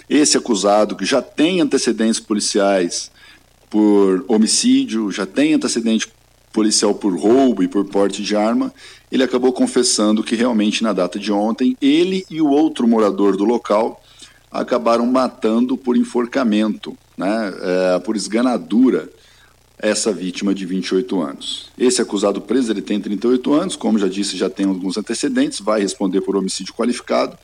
esse 0.08 0.36
acusado, 0.36 0.96
que 0.96 1.04
já 1.04 1.20
tem 1.20 1.60
antecedentes 1.60 2.20
policiais 2.20 3.10
por 3.68 4.24
homicídio, 4.26 5.10
já 5.10 5.26
tem 5.26 5.54
antecedente 5.54 6.08
policial 6.52 6.94
por 6.94 7.16
roubo 7.18 7.62
e 7.62 7.68
por 7.68 7.84
porte 7.84 8.22
de 8.22 8.36
arma, 8.36 8.72
ele 9.10 9.22
acabou 9.22 9.52
confessando 9.52 10.22
que 10.22 10.34
realmente 10.34 10.82
na 10.82 10.92
data 10.92 11.18
de 11.18 11.32
ontem, 11.32 11.76
ele 11.80 12.24
e 12.30 12.40
o 12.40 12.48
outro 12.48 12.86
morador 12.86 13.36
do 13.36 13.44
local 13.44 14.02
acabaram 14.50 15.06
matando 15.06 15.76
por 15.76 15.96
enforcamento, 15.96 16.96
né, 17.16 17.52
é, 17.62 17.98
por 18.00 18.16
esganadura, 18.16 19.08
essa 19.82 20.12
vítima 20.12 20.54
de 20.54 20.66
28 20.66 21.22
anos. 21.22 21.70
Esse 21.78 22.02
acusado 22.02 22.40
preso, 22.40 22.70
ele 22.70 22.82
tem 22.82 23.00
38 23.00 23.52
anos, 23.54 23.76
como 23.76 23.98
já 23.98 24.08
disse, 24.08 24.36
já 24.36 24.50
tem 24.50 24.66
alguns 24.66 24.98
antecedentes, 24.98 25.60
vai 25.60 25.80
responder 25.80 26.20
por 26.20 26.36
homicídio 26.36 26.74
qualificado. 26.74 27.38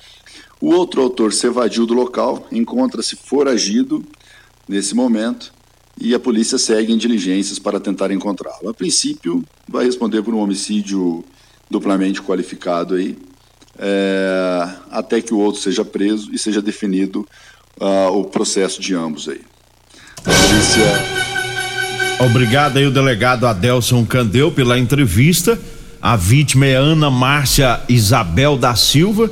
O 0.61 0.71
outro 0.71 1.01
autor 1.01 1.33
se 1.33 1.47
evadiu 1.47 1.87
do 1.87 1.95
local, 1.95 2.47
encontra-se 2.53 3.17
foragido 3.17 4.05
nesse 4.69 4.95
momento 4.95 5.56
e 5.99 6.15
a 6.15 6.21
polícia 6.21 6.59
segue 6.59 6.93
em 6.93 6.97
diligências 6.97 7.59
para 7.59 7.81
tentar 7.81 8.11
encontrá-lo. 8.11 8.69
A 8.69 8.75
princípio, 8.75 9.45
vai 9.69 9.85
responder 9.85 10.23
por 10.23 10.35
um 10.35 10.39
homicídio 10.39 11.25
duplamente 11.71 12.23
qualificado 12.23 12.95
aí, 12.95 13.17
é, 13.79 14.69
até 14.91 15.21
que 15.21 15.35
o 15.35 15.39
outro 15.39 15.61
seja 15.61 15.85
preso 15.85 16.33
e 16.33 16.39
seja 16.39 16.63
definido 16.63 17.27
uh, 17.81 18.11
o 18.13 18.25
processo 18.25 18.81
de 18.81 18.95
ambos 18.95 19.29
aí. 19.29 19.41
A 20.19 20.31
polícia 20.31 21.27
Obrigado 22.19 22.79
aí 22.79 22.87
o 22.87 22.91
delegado 22.91 23.47
Adelson 23.47 24.05
Candeu 24.07 24.51
pela 24.51 24.79
entrevista. 24.79 25.59
A 26.01 26.17
vítima 26.17 26.65
é 26.65 26.75
Ana 26.75 27.11
Márcia 27.11 27.81
Isabel 27.89 28.57
da 28.57 28.75
Silva, 28.75 29.31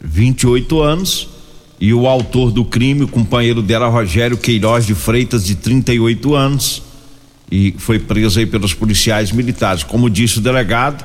28 0.00 0.82
anos, 0.82 1.28
e 1.80 1.94
o 1.94 2.06
autor 2.06 2.52
do 2.52 2.64
crime, 2.64 3.04
o 3.04 3.08
companheiro 3.08 3.62
dela, 3.62 3.88
Rogério 3.88 4.36
Queiroz 4.36 4.86
de 4.86 4.94
Freitas, 4.94 5.46
de 5.46 5.54
38 5.54 6.34
anos, 6.34 6.82
e 7.50 7.74
foi 7.78 7.98
preso 7.98 8.38
aí 8.38 8.46
pelos 8.46 8.74
policiais 8.74 9.32
militares. 9.32 9.82
Como 9.82 10.10
disse 10.10 10.38
o 10.38 10.40
delegado, 10.42 11.02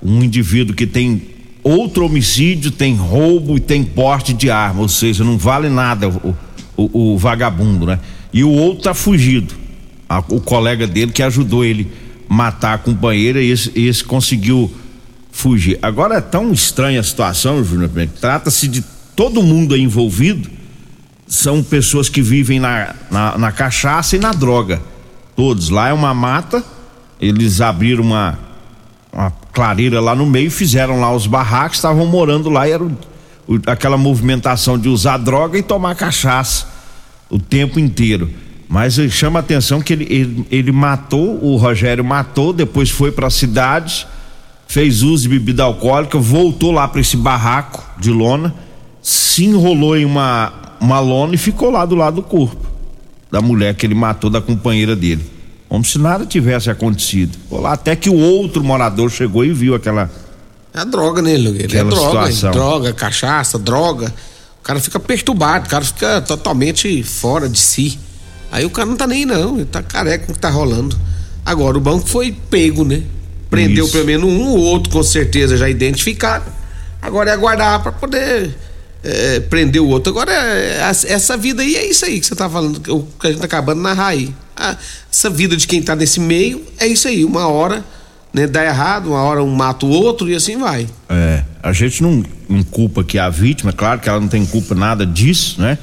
um 0.00 0.22
indivíduo 0.22 0.76
que 0.76 0.86
tem 0.86 1.22
outro 1.62 2.06
homicídio, 2.06 2.70
tem 2.70 2.94
roubo 2.94 3.56
e 3.56 3.60
tem 3.60 3.82
porte 3.82 4.32
de 4.32 4.48
arma, 4.48 4.82
ou 4.82 4.88
seja, 4.88 5.24
não 5.24 5.36
vale 5.36 5.68
nada 5.68 6.08
o, 6.08 6.36
o, 6.76 7.12
o 7.14 7.18
vagabundo, 7.18 7.86
né? 7.86 7.98
E 8.32 8.44
o 8.44 8.50
outro 8.50 8.84
tá 8.84 8.94
fugido 8.94 9.54
a, 10.08 10.20
o 10.20 10.40
colega 10.40 10.86
dele 10.86 11.12
que 11.12 11.22
ajudou 11.22 11.64
ele 11.64 11.90
matar 12.28 12.74
a 12.74 12.78
companheira 12.78 13.42
e 13.42 13.50
esse, 13.50 13.72
esse 13.74 14.04
conseguiu 14.04 14.72
fugir. 15.30 15.78
Agora 15.82 16.16
é 16.16 16.20
tão 16.20 16.52
estranha 16.52 17.00
a 17.00 17.02
situação, 17.02 17.62
Júnior, 17.64 17.90
trata-se 18.20 18.68
de 18.68 18.84
todo 19.14 19.42
mundo 19.42 19.76
envolvido, 19.76 20.48
são 21.26 21.62
pessoas 21.62 22.08
que 22.08 22.20
vivem 22.20 22.60
na, 22.60 22.94
na, 23.10 23.38
na, 23.38 23.52
cachaça 23.52 24.16
e 24.16 24.18
na 24.18 24.32
droga. 24.32 24.82
Todos. 25.34 25.70
Lá 25.70 25.88
é 25.88 25.92
uma 25.92 26.12
mata, 26.12 26.62
eles 27.20 27.60
abriram 27.60 28.04
uma, 28.04 28.38
uma 29.12 29.30
clareira 29.52 30.00
lá 30.00 30.14
no 30.14 30.26
meio, 30.26 30.50
fizeram 30.50 31.00
lá 31.00 31.10
os 31.14 31.26
barracos, 31.26 31.78
estavam 31.78 32.06
morando 32.06 32.50
lá 32.50 32.68
e 32.68 32.72
era 32.72 32.84
o, 32.84 32.96
o, 33.48 33.58
aquela 33.66 33.96
movimentação 33.96 34.78
de 34.78 34.88
usar 34.88 35.16
droga 35.16 35.56
e 35.58 35.62
tomar 35.62 35.94
cachaça 35.94 36.66
o 37.30 37.38
tempo 37.38 37.80
inteiro. 37.80 38.30
Mas 38.68 38.94
chama 39.10 39.38
a 39.38 39.40
atenção 39.40 39.80
que 39.80 39.92
ele, 39.92 40.06
ele, 40.08 40.46
ele 40.50 40.72
matou, 40.72 41.42
o 41.42 41.56
Rogério 41.56 42.04
matou, 42.04 42.52
depois 42.52 42.90
foi 42.90 43.10
para 43.10 43.26
a 43.26 43.30
cidade, 43.30 44.06
fez 44.66 45.02
uso 45.02 45.24
de 45.24 45.28
bebida 45.30 45.62
alcoólica, 45.62 46.18
voltou 46.18 46.72
lá 46.72 46.86
para 46.86 47.00
esse 47.00 47.16
barraco 47.16 47.82
de 47.98 48.10
lona, 48.10 48.54
se 49.02 49.44
enrolou 49.44 49.96
em 49.96 50.04
uma, 50.04 50.52
uma 50.80 51.00
lona 51.00 51.34
e 51.34 51.38
ficou 51.38 51.70
lá 51.70 51.84
do 51.84 51.94
lado 51.94 52.16
do 52.16 52.22
corpo 52.22 52.72
da 53.32 53.40
mulher 53.40 53.74
que 53.74 53.86
ele 53.86 53.94
matou, 53.94 54.28
da 54.28 54.42
companheira 54.42 54.94
dele. 54.94 55.24
Como 55.66 55.82
se 55.82 55.98
nada 55.98 56.26
tivesse 56.26 56.68
acontecido. 56.68 57.38
Lá 57.50 57.72
até 57.72 57.96
que 57.96 58.10
o 58.10 58.14
outro 58.14 58.62
morador 58.62 59.10
chegou 59.10 59.42
e 59.42 59.50
viu 59.50 59.74
aquela. 59.74 60.10
É 60.74 60.84
droga 60.84 61.22
nele, 61.22 61.50
né, 61.50 61.60
É 61.62 61.82
droga, 61.82 62.30
droga, 62.52 62.92
cachaça, 62.92 63.58
droga. 63.58 64.12
O 64.60 64.62
cara 64.62 64.78
fica 64.78 65.00
perturbado, 65.00 65.66
o 65.66 65.70
cara 65.70 65.82
fica 65.82 66.20
totalmente 66.20 67.02
fora 67.02 67.48
de 67.48 67.58
si. 67.58 67.98
Aí 68.50 68.66
o 68.66 68.70
cara 68.70 68.86
não 68.86 68.96
tá 68.96 69.06
nem 69.06 69.24
não, 69.24 69.56
ele 69.56 69.64
tá 69.64 69.82
careca 69.82 70.26
com 70.26 70.32
o 70.32 70.34
que 70.34 70.40
tá 70.40 70.50
rolando. 70.50 70.96
Agora 71.44 71.78
o 71.78 71.80
banco 71.80 72.06
foi 72.06 72.36
pego, 72.50 72.84
né? 72.84 73.02
Prendeu 73.48 73.86
Isso. 73.86 73.94
pelo 73.94 74.04
menos 74.04 74.30
um, 74.30 74.48
o 74.50 74.58
outro 74.58 74.92
com 74.92 75.02
certeza 75.02 75.56
já 75.56 75.70
identificado. 75.70 76.44
Agora 77.00 77.30
é 77.30 77.32
aguardar 77.32 77.82
para 77.82 77.92
poder 77.92 78.54
é, 79.02 79.40
prender 79.40 79.80
o 79.80 79.88
outro. 79.88 80.10
Agora, 80.10 80.32
é, 80.32 80.78
essa 80.80 81.36
vida 81.36 81.62
aí 81.62 81.76
é 81.76 81.88
isso 81.88 82.04
aí 82.04 82.20
que 82.20 82.26
você 82.26 82.34
tá 82.34 82.48
falando, 82.48 82.80
que 82.80 83.26
a 83.26 83.30
gente 83.30 83.40
tá 83.40 83.46
acabando 83.46 83.80
na 83.80 83.92
raiz. 83.92 84.30
Ah, 84.56 84.76
essa 85.10 85.30
vida 85.30 85.56
de 85.56 85.66
quem 85.66 85.82
tá 85.82 85.96
nesse 85.96 86.20
meio 86.20 86.62
é 86.78 86.86
isso 86.86 87.08
aí. 87.08 87.24
Uma 87.24 87.48
hora 87.48 87.84
né, 88.32 88.46
dá 88.46 88.64
errado, 88.64 89.10
uma 89.10 89.22
hora 89.22 89.42
um 89.42 89.54
mata 89.54 89.86
o 89.86 89.90
outro 89.90 90.28
e 90.28 90.34
assim 90.34 90.56
vai. 90.56 90.86
É, 91.08 91.42
a 91.62 91.72
gente 91.72 92.02
não, 92.02 92.22
não 92.48 92.62
culpa 92.62 93.02
que 93.02 93.18
a 93.18 93.28
vítima, 93.28 93.70
é 93.70 93.74
claro 93.74 94.00
que 94.00 94.08
ela 94.08 94.20
não 94.20 94.28
tem 94.28 94.44
culpa 94.46 94.74
nada 94.74 95.04
disso, 95.04 95.60
né? 95.60 95.78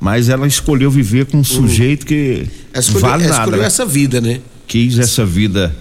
mas 0.00 0.30
ela 0.30 0.46
escolheu 0.46 0.90
viver 0.90 1.26
com 1.26 1.36
um 1.36 1.44
sujeito 1.44 2.06
que 2.06 2.46
escolheu, 2.74 3.00
vale 3.00 3.24
nada. 3.24 3.40
Escolheu 3.40 3.60
né? 3.60 3.66
essa 3.66 3.84
vida, 3.84 4.20
né? 4.20 4.40
Quis 4.66 4.98
essa 4.98 5.26
vida 5.26 5.76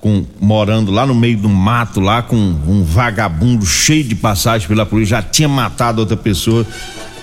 com 0.00 0.24
morando 0.40 0.90
lá 0.90 1.06
no 1.06 1.14
meio 1.14 1.38
do 1.38 1.48
mato, 1.48 2.00
lá 2.00 2.22
com 2.22 2.36
um 2.36 2.84
vagabundo 2.84 3.64
cheio 3.64 4.04
de 4.04 4.14
passagem 4.14 4.68
pela 4.68 4.86
polícia, 4.86 5.16
já 5.16 5.22
tinha 5.22 5.48
matado 5.48 6.00
outra 6.00 6.16
pessoa, 6.16 6.66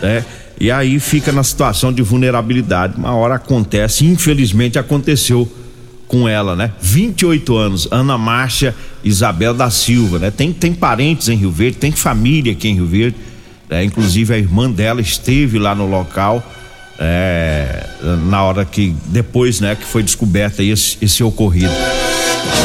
né? 0.01 0.25
E 0.60 0.72
aí 0.72 1.00
fica 1.00 1.32
na 1.32 1.44
situação 1.44 1.92
de 1.92 2.01
vulnerabilidade. 2.01 2.96
Uma 2.98 3.13
hora 3.15 3.36
acontece, 3.36 4.06
infelizmente 4.06 4.77
aconteceu 4.77 5.51
com 6.08 6.27
ela, 6.27 6.56
né? 6.56 6.72
28 6.80 7.56
anos, 7.56 7.88
Ana 7.92 8.18
Márcia 8.18 8.75
Isabel 9.03 9.53
da 9.53 9.70
Silva, 9.70 10.20
né? 10.20 10.32
Tem 10.32 10.53
tem 10.53 10.74
parentes 10.74 11.30
em 11.30 11.36
Rio 11.36 11.51
Verde, 11.51 11.77
tem 11.77 11.92
família 11.92 12.51
aqui 12.51 12.68
em 12.68 12.75
Rio 12.75 12.86
Verde 12.88 13.15
é, 13.74 13.84
inclusive 13.84 14.34
a 14.34 14.38
irmã 14.38 14.70
dela 14.70 15.01
esteve 15.01 15.58
lá 15.58 15.74
no 15.74 15.88
local 15.89 16.44
é, 17.00 17.85
na 18.25 18.43
hora 18.43 18.65
que 18.65 18.95
depois, 19.07 19.59
né, 19.59 19.75
que 19.75 19.85
foi 19.85 20.03
descoberta 20.03 20.63
esse, 20.63 20.97
esse 21.01 21.23
ocorrido. 21.23 21.73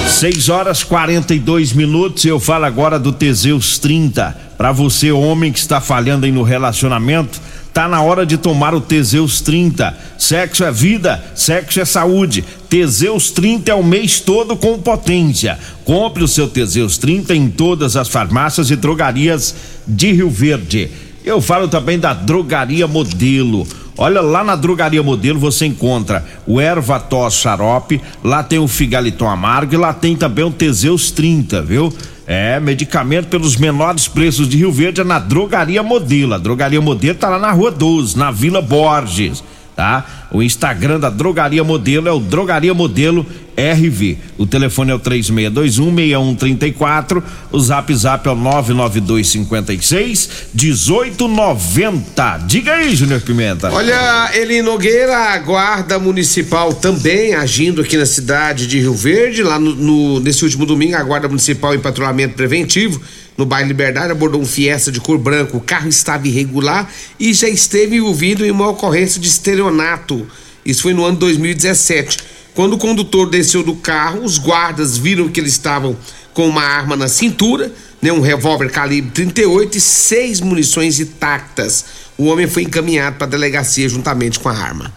6 0.08 0.48
horas 0.48 0.82
42 0.82 1.72
minutos. 1.72 2.24
Eu 2.24 2.40
falo 2.40 2.64
agora 2.64 2.98
do 2.98 3.12
Teseus 3.12 3.78
30. 3.78 4.36
Para 4.56 4.72
você, 4.72 5.12
homem 5.12 5.52
que 5.52 5.58
está 5.58 5.80
falhando 5.80 6.26
aí 6.26 6.32
no 6.32 6.42
relacionamento, 6.42 7.40
tá 7.72 7.86
na 7.86 8.02
hora 8.02 8.26
de 8.26 8.36
tomar 8.36 8.74
o 8.74 8.80
Teseus 8.80 9.40
30. 9.40 9.96
Sexo 10.18 10.64
é 10.64 10.72
vida, 10.72 11.22
sexo 11.34 11.80
é 11.80 11.84
saúde. 11.84 12.44
Teseus 12.68 13.30
30 13.30 13.70
é 13.70 13.74
o 13.74 13.84
mês 13.84 14.18
todo 14.18 14.56
com 14.56 14.78
potência. 14.80 15.58
Compre 15.84 16.24
o 16.24 16.28
seu 16.28 16.48
Teseus 16.48 16.98
30 16.98 17.34
em 17.34 17.48
todas 17.48 17.96
as 17.96 18.08
farmácias 18.08 18.70
e 18.70 18.76
drogarias 18.76 19.54
de 19.86 20.10
Rio 20.12 20.30
Verde. 20.30 20.90
Eu 21.24 21.40
falo 21.40 21.68
também 21.68 21.98
da 21.98 22.14
Drogaria 22.14 22.86
Modelo. 22.86 23.66
Olha, 23.98 24.20
lá 24.20 24.44
na 24.44 24.54
Drogaria 24.54 25.02
Modelo 25.02 25.40
você 25.40 25.66
encontra 25.66 26.24
o 26.46 26.60
Erva 26.60 27.00
Tos 27.00 27.34
Xarope, 27.34 28.00
lá 28.22 28.44
tem 28.44 28.60
o 28.60 28.68
Figaliton 28.68 29.28
Amargo 29.28 29.74
e 29.74 29.76
lá 29.76 29.92
tem 29.92 30.14
também 30.14 30.44
o 30.44 30.52
Teseus 30.52 31.10
30, 31.10 31.60
viu? 31.62 31.92
É, 32.24 32.60
medicamento 32.60 33.26
pelos 33.26 33.56
menores 33.56 34.06
preços 34.06 34.48
de 34.48 34.56
Rio 34.56 34.70
Verde 34.70 35.00
é 35.00 35.04
na 35.04 35.18
Drogaria 35.18 35.82
Modelo. 35.82 36.34
A 36.34 36.38
Drogaria 36.38 36.80
Modelo 36.80 37.18
tá 37.18 37.28
lá 37.28 37.38
na 37.38 37.50
Rua 37.50 37.72
12, 37.72 38.16
na 38.16 38.30
Vila 38.30 38.62
Borges 38.62 39.42
tá? 39.78 40.04
O 40.32 40.42
Instagram 40.42 40.98
da 40.98 41.08
Drogaria 41.08 41.62
Modelo 41.62 42.08
é 42.08 42.12
o 42.12 42.18
Drogaria 42.18 42.74
Modelo 42.74 43.24
RV. 43.58 44.16
O 44.38 44.46
telefone 44.46 44.92
é 44.92 44.94
o 44.94 45.00
36216134, 45.00 47.20
o 47.50 47.58
Zap 47.58 47.92
Zap 47.94 48.28
é 48.28 48.30
o 48.30 48.36
99256 48.36 50.30
1890. 50.54 52.44
Diga 52.46 52.74
aí, 52.74 52.94
Júnior 52.94 53.20
Pimenta. 53.20 53.72
Olha, 53.72 54.30
Eli 54.34 54.62
Nogueira, 54.62 55.16
a 55.16 55.36
Guarda 55.38 55.98
Municipal 55.98 56.72
também 56.72 57.34
agindo 57.34 57.82
aqui 57.82 57.96
na 57.96 58.06
cidade 58.06 58.68
de 58.68 58.78
Rio 58.78 58.94
Verde, 58.94 59.42
lá 59.42 59.58
no, 59.58 59.74
no 59.74 60.20
nesse 60.20 60.44
último 60.44 60.64
domingo, 60.64 60.94
a 60.94 61.02
Guarda 61.02 61.26
Municipal 61.26 61.74
em 61.74 61.80
patrulhamento 61.80 62.34
preventivo 62.34 63.00
no 63.38 63.46
bairro 63.46 63.68
Liberdade, 63.68 64.10
abordou 64.10 64.40
um 64.40 64.46
Fiesta 64.46 64.90
de 64.90 65.00
cor 65.00 65.16
branca. 65.16 65.56
O 65.56 65.60
carro 65.60 65.88
estava 65.88 66.26
irregular 66.26 66.90
e 67.20 67.32
já 67.32 67.48
esteve 67.48 67.96
envolvido 67.96 68.44
em 68.44 68.50
uma 68.50 68.68
ocorrência 68.68 69.20
de 69.20 69.28
estelionato. 69.28 70.26
Isso 70.66 70.82
foi 70.82 70.92
no 70.92 71.04
ano 71.04 71.16
2017. 71.18 72.18
Quando 72.54 72.74
o 72.74 72.78
condutor 72.78 73.30
desceu 73.30 73.62
do 73.62 73.74
carro, 73.76 74.24
os 74.24 74.38
guardas 74.38 74.96
viram 74.96 75.28
que 75.28 75.40
eles 75.40 75.52
estavam 75.52 75.96
com 76.34 76.48
uma 76.48 76.62
arma 76.62 76.96
na 76.96 77.08
cintura, 77.08 77.72
né, 78.00 78.12
um 78.12 78.20
revólver 78.20 78.70
calibre 78.70 79.10
38 79.10 79.76
e 79.76 79.80
seis 79.80 80.40
munições 80.40 81.00
intactas. 81.00 81.84
O 82.16 82.26
homem 82.26 82.46
foi 82.46 82.62
encaminhado 82.64 83.16
para 83.16 83.26
a 83.26 83.30
delegacia 83.30 83.88
juntamente 83.88 84.40
com 84.40 84.48
a 84.48 84.56
arma. 84.56 84.92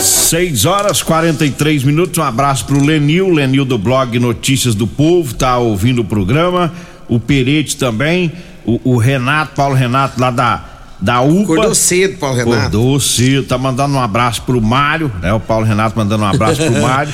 6 0.00 0.64
horas 0.64 1.02
43 1.02 1.84
minutos. 1.84 2.18
Um 2.18 2.22
abraço 2.22 2.66
pro 2.66 2.82
Lenil, 2.82 3.30
Lenil 3.30 3.64
do 3.64 3.78
blog 3.78 4.18
Notícias 4.18 4.74
do 4.74 4.86
Povo, 4.86 5.34
tá 5.34 5.56
ouvindo 5.58 6.02
o 6.02 6.04
programa 6.04 6.72
o 7.08 7.20
Perete 7.20 7.76
também, 7.76 8.32
o, 8.64 8.80
o, 8.92 8.96
Renato, 8.96 9.54
Paulo 9.54 9.74
Renato 9.74 10.20
lá 10.20 10.30
da 10.30 10.64
da 11.04 11.20
UPA. 11.20 11.42
Acordou 11.42 11.74
cedo, 11.74 12.16
Paulo 12.16 12.36
Renato. 12.36 12.58
Acordou 12.58 12.98
cedo, 12.98 13.46
tá 13.46 13.58
mandando 13.58 13.94
um 13.94 14.00
abraço 14.00 14.42
pro 14.42 14.60
Mário, 14.60 15.12
né? 15.20 15.32
O 15.34 15.38
Paulo 15.38 15.66
Renato 15.66 15.96
mandando 15.96 16.24
um 16.24 16.26
abraço 16.26 16.62
pro 16.62 16.72
Mário. 16.80 17.12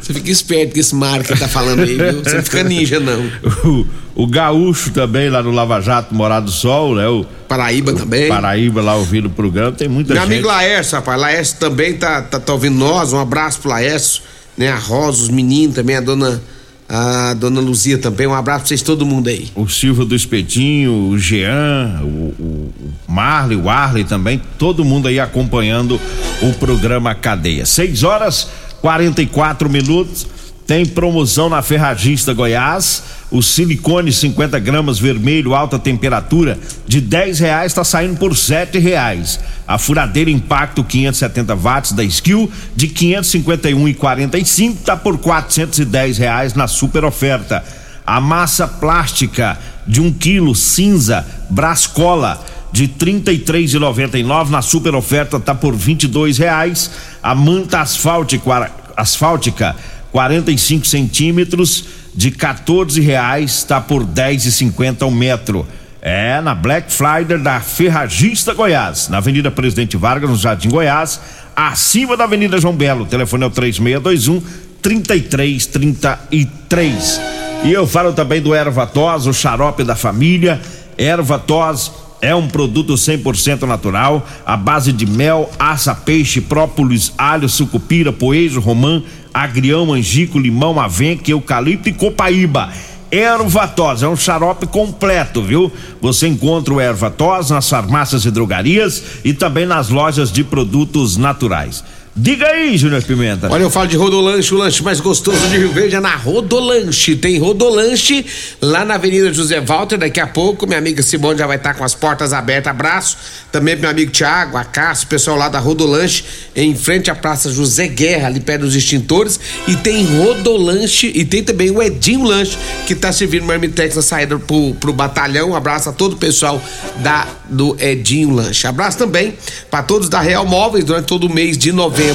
Você 0.00 0.14
fica 0.14 0.30
esperto 0.30 0.74
com 0.74 0.80
esse 0.80 0.94
mar 0.94 1.22
que 1.22 1.36
tá 1.36 1.48
falando 1.48 1.82
aí, 1.82 1.96
viu? 1.96 2.22
Você 2.22 2.36
não 2.36 2.42
fica 2.42 2.62
ninja, 2.62 3.00
não. 3.00 3.20
O, 3.64 3.86
o 4.22 4.26
Gaúcho 4.26 4.90
também, 4.90 5.28
lá 5.28 5.42
no 5.42 5.50
Lava 5.50 5.80
Jato, 5.80 6.14
Morado 6.14 6.46
do 6.46 6.52
Sol, 6.52 6.94
né? 6.94 7.06
O, 7.08 7.24
Paraíba 7.48 7.92
também. 7.92 8.28
Paraíba 8.28 8.82
lá 8.82 8.94
ouvindo 8.96 9.26
o 9.26 9.30
programa, 9.30 9.72
tem 9.72 9.88
muita 9.88 10.14
Meu 10.14 10.22
gente. 10.22 10.32
amigo 10.32 10.48
Laércio, 10.48 10.96
rapaz. 10.96 11.20
Laércio 11.20 11.58
também 11.58 11.94
tá, 11.94 12.22
tá, 12.22 12.38
tá 12.38 12.52
ouvindo 12.52 12.76
nós. 12.76 13.12
Um 13.12 13.18
abraço 13.18 13.60
pro 13.60 13.70
Laércio, 13.70 14.22
né? 14.56 14.70
A 14.70 14.76
Rosa, 14.76 15.22
os 15.22 15.28
meninos 15.28 15.74
também, 15.74 15.96
a 15.96 16.00
dona, 16.00 16.40
a 16.88 17.34
dona 17.34 17.60
Luzia 17.60 17.98
também. 17.98 18.26
Um 18.26 18.34
abraço 18.34 18.60
pra 18.60 18.68
vocês, 18.68 18.82
todo 18.82 19.04
mundo 19.04 19.28
aí. 19.28 19.48
o 19.54 19.68
Silvio 19.68 20.04
do 20.04 20.14
Espetinho, 20.14 20.92
o 21.10 21.18
Jean, 21.18 22.00
o, 22.02 22.34
o, 22.38 22.72
Marley, 23.06 23.58
o 23.58 23.68
Arley 23.68 24.04
também, 24.04 24.40
todo 24.58 24.84
mundo 24.84 25.08
aí 25.08 25.20
acompanhando 25.20 26.00
o 26.40 26.52
programa 26.54 27.14
Cadeia. 27.14 27.66
6 27.66 28.02
horas 28.02 28.48
44 28.80 29.68
minutos. 29.68 30.26
Tem 30.66 30.84
promoção 30.84 31.48
na 31.48 31.62
Ferragista 31.62 32.34
Goiás. 32.34 33.02
O 33.30 33.42
silicone 33.42 34.12
50 34.12 34.58
gramas 34.58 34.98
vermelho, 34.98 35.54
alta 35.54 35.78
temperatura, 35.78 36.58
de 36.86 37.00
10 37.00 37.38
reais 37.40 37.72
está 37.72 37.84
saindo 37.84 38.18
por 38.18 38.36
sete 38.36 38.78
reais. 38.78 39.40
A 39.68 39.76
furadeira 39.76 40.30
Impacto 40.30 40.82
570 40.82 41.54
watts 41.54 41.92
da 41.92 42.02
Skill 42.02 42.50
de 42.74 42.88
551,45 42.88 44.74
está 44.76 44.96
por 44.96 45.18
410 45.18 46.16
reais 46.16 46.54
na 46.54 46.66
super 46.66 47.04
oferta. 47.04 47.62
A 48.06 48.18
massa 48.18 48.66
plástica 48.66 49.58
de 49.86 50.00
um 50.00 50.10
quilo 50.10 50.54
cinza 50.54 51.26
Brascola 51.50 52.42
de 52.72 52.84
R$ 52.84 52.92
33,99 52.98 54.48
na 54.48 54.62
super 54.62 54.94
oferta 54.94 55.38
tá 55.38 55.54
por 55.54 55.76
22 55.76 56.38
reais. 56.38 56.90
A 57.22 57.34
manta 57.34 57.82
asfáltica, 57.82 58.70
asfáltica 58.96 59.76
45 60.10 60.86
centímetros 60.86 61.84
de 62.14 62.30
14 62.30 63.02
reais 63.02 63.64
tá 63.64 63.82
por 63.82 64.02
10,50 64.02 65.06
o 65.06 65.10
metro. 65.10 65.68
É 66.00 66.40
na 66.40 66.54
Black 66.54 66.92
Friday 66.92 67.38
da 67.38 67.58
Ferragista 67.60 68.54
Goiás, 68.54 69.08
na 69.08 69.18
Avenida 69.18 69.50
Presidente 69.50 69.96
Vargas, 69.96 70.30
no 70.30 70.36
Jardim 70.36 70.70
Goiás, 70.70 71.20
acima 71.56 72.16
da 72.16 72.22
Avenida 72.24 72.60
João 72.60 72.74
Belo. 72.74 73.02
O 73.02 73.06
telefone 73.06 73.42
é 73.42 73.46
o 73.46 73.50
3621 73.50 74.40
3333. 74.80 77.20
E 77.64 77.72
eu 77.72 77.84
falo 77.86 78.12
também 78.12 78.40
do 78.40 78.54
Erva 78.54 78.86
Tos, 78.86 79.26
o 79.26 79.34
xarope 79.34 79.82
da 79.82 79.96
família. 79.96 80.60
Erva 80.96 81.36
Tos 81.36 81.90
é 82.20 82.34
um 82.34 82.48
produto 82.48 82.94
100% 82.94 83.62
natural, 83.62 84.26
à 84.44 84.56
base 84.56 84.92
de 84.92 85.06
mel, 85.06 85.48
aça, 85.58 85.94
peixe, 85.94 86.40
própolis, 86.40 87.12
alho, 87.18 87.48
sucupira, 87.48 88.12
poejo, 88.12 88.60
romã, 88.60 89.02
agrião, 89.32 89.86
manjico, 89.86 90.38
limão, 90.38 90.80
avenca, 90.80 91.30
eucalipto 91.30 91.88
e 91.88 91.92
copaíba. 91.92 92.70
Ervatos 93.10 94.02
é 94.02 94.08
um 94.08 94.16
xarope 94.16 94.66
completo, 94.66 95.42
viu? 95.42 95.72
Você 96.00 96.28
encontra 96.28 96.74
o 96.74 96.80
Ervatos 96.80 97.50
nas 97.50 97.68
farmácias 97.68 98.24
e 98.24 98.30
drogarias 98.30 99.02
e 99.24 99.32
também 99.32 99.64
nas 99.64 99.88
lojas 99.88 100.30
de 100.30 100.44
produtos 100.44 101.16
naturais. 101.16 101.82
Diga 102.20 102.48
aí, 102.48 102.76
Júnior 102.76 103.00
Pimenta. 103.04 103.48
Olha, 103.48 103.62
eu 103.62 103.70
falo 103.70 103.86
de 103.86 103.96
Rodolanche, 103.96 104.52
o 104.52 104.58
lanche 104.58 104.82
mais 104.82 104.98
gostoso 104.98 105.38
de 105.46 105.56
Rio 105.56 105.70
Verde 105.70 105.94
é 105.94 106.00
na 106.00 106.16
Rodolanche. 106.16 107.14
Tem 107.14 107.38
Rodolanche 107.38 108.26
lá 108.60 108.84
na 108.84 108.94
Avenida 108.94 109.32
José 109.32 109.60
Walter. 109.60 109.96
Daqui 109.96 110.18
a 110.18 110.26
pouco, 110.26 110.66
minha 110.66 110.80
amiga 110.80 111.00
Simone 111.00 111.38
já 111.38 111.46
vai 111.46 111.58
estar 111.58 111.74
com 111.74 111.84
as 111.84 111.94
portas 111.94 112.32
abertas. 112.32 112.72
Abraço. 112.72 113.16
Também 113.52 113.76
pro 113.76 113.82
meu 113.82 113.90
amigo 113.90 114.10
Tiago, 114.10 114.56
a 114.56 114.64
Cássio, 114.64 115.06
o 115.06 115.08
pessoal 115.08 115.36
lá 115.36 115.48
da 115.48 115.60
Rodolanche, 115.60 116.24
em 116.56 116.74
frente 116.74 117.08
à 117.08 117.14
Praça 117.14 117.52
José 117.52 117.86
Guerra, 117.86 118.26
ali 118.26 118.40
perto 118.40 118.62
dos 118.62 118.74
extintores. 118.74 119.38
E 119.68 119.76
tem 119.76 120.04
Rodolanche 120.04 121.12
e 121.14 121.24
tem 121.24 121.44
também 121.44 121.70
o 121.70 121.80
Edinho 121.80 122.24
Lanche, 122.24 122.58
que 122.84 122.96
tá 122.96 123.12
servindo 123.12 123.46
marmitex 123.46 123.94
na 123.94 124.02
saída 124.02 124.36
pro, 124.40 124.74
pro 124.74 124.92
batalhão. 124.92 125.54
Abraço 125.54 125.88
a 125.88 125.92
todo 125.92 126.14
o 126.14 126.16
pessoal 126.16 126.60
da, 126.96 127.28
do 127.48 127.76
Edinho 127.78 128.34
Lanche. 128.34 128.66
Abraço 128.66 128.98
também 128.98 129.34
para 129.70 129.84
todos 129.84 130.08
da 130.08 130.20
Real 130.20 130.44
Móveis 130.44 130.84
durante 130.84 131.06
todo 131.06 131.28
o 131.28 131.32
mês 131.32 131.56
de 131.56 131.70
novembro 131.70 132.07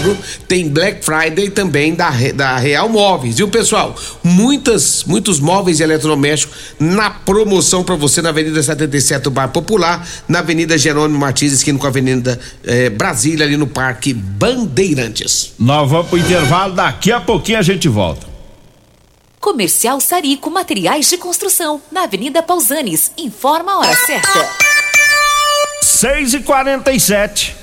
tem 0.47 0.69
Black 0.69 1.03
Friday 1.03 1.50
também 1.50 1.93
da, 1.93 2.12
da 2.33 2.57
Real 2.57 2.89
Móveis, 2.89 3.38
viu 3.38 3.47
pessoal? 3.47 3.95
Muitas, 4.23 5.03
muitos 5.03 5.39
móveis 5.39 5.79
e 5.79 5.83
eletrodomésticos 5.83 6.55
na 6.79 7.09
promoção 7.09 7.83
para 7.83 7.95
você 7.95 8.21
na 8.21 8.29
Avenida 8.29 8.62
77 8.62 9.23
do 9.23 9.31
Bar 9.31 9.50
Popular, 9.50 10.07
na 10.27 10.39
Avenida 10.39 10.77
Jerônimo 10.77 11.20
Martins, 11.20 11.53
esquina 11.53 11.77
com 11.77 11.85
a 11.85 11.89
Avenida 11.89 12.39
eh, 12.63 12.89
Brasília, 12.89 13.46
ali 13.46 13.57
no 13.57 13.68
Parque 13.68 14.13
Bandeirantes. 14.13 15.53
Nós 15.59 15.89
vamos 15.89 16.07
pro 16.07 16.18
intervalo, 16.18 16.74
daqui 16.74 17.11
a 17.11 17.20
pouquinho 17.20 17.59
a 17.59 17.61
gente 17.61 17.87
volta. 17.87 18.33
Comercial 19.39 20.00
Sarico 20.00 20.50
Materiais 20.50 21.09
de 21.09 21.18
Construção, 21.18 21.81
na 21.91 22.03
Avenida 22.03 22.41
Pausanes. 22.41 23.11
Informa 23.18 23.74
a 23.74 23.79
hora 23.79 23.96
certa. 23.96 24.50
6 25.81 26.33
e 26.35 26.39
47 26.39 27.62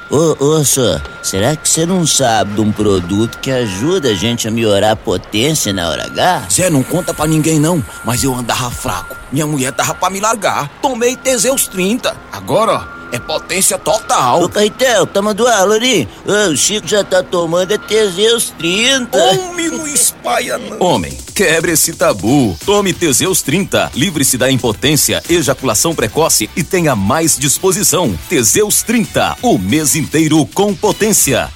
Ô, 0.09 0.35
ô, 0.43 0.65
senhor, 0.65 1.01
será 1.23 1.55
que 1.55 1.69
você 1.69 1.85
não 1.85 2.05
sabe 2.05 2.55
de 2.55 2.61
um 2.61 2.69
produto 2.69 3.39
que 3.39 3.49
ajuda 3.49 4.09
a 4.09 4.13
gente 4.13 4.45
a 4.45 4.51
melhorar 4.51 4.91
a 4.91 4.95
potência 4.95 5.71
na 5.71 5.87
hora 5.87 6.03
H? 6.07 6.47
Zé, 6.51 6.69
não 6.69 6.83
conta 6.83 7.13
pra 7.13 7.25
ninguém 7.25 7.59
não, 7.59 7.81
mas 8.03 8.21
eu 8.21 8.35
andava 8.35 8.69
fraco. 8.69 9.15
Minha 9.31 9.47
mulher 9.47 9.71
tava 9.71 9.93
pra 9.93 10.09
me 10.09 10.19
largar. 10.19 10.69
Tomei 10.81 11.15
Teseus 11.15 11.65
30. 11.67 12.13
Agora, 12.29 12.73
ó. 12.73 13.00
É 13.11 13.19
potência 13.19 13.77
total. 13.77 14.43
Ô, 14.43 14.49
Caetel, 14.49 15.05
tá 15.05 15.21
mandando 15.21 15.49
aula 15.49 15.75
ali? 15.75 16.07
Ô, 16.25 16.51
o 16.51 16.57
Chico 16.57 16.87
já 16.87 17.03
tá 17.03 17.21
tomando 17.21 17.73
é 17.73 17.77
Teseus 17.77 18.53
30. 18.57 19.17
Homem, 19.17 19.69
não 19.69 19.87
espalha 19.87 20.57
não. 20.57 20.81
Homem, 20.81 21.17
quebre 21.35 21.73
esse 21.73 21.93
tabu. 21.93 22.57
Tome 22.65 22.93
Teseus 22.93 23.41
30. 23.41 23.91
Livre-se 23.95 24.37
da 24.37 24.49
impotência, 24.49 25.21
ejaculação 25.29 25.93
precoce 25.93 26.49
e 26.55 26.63
tenha 26.63 26.95
mais 26.95 27.37
disposição. 27.37 28.17
Teseus 28.29 28.81
30. 28.81 29.37
O 29.41 29.57
mês 29.57 29.95
inteiro 29.95 30.45
com 30.53 30.73
potência. 30.73 31.49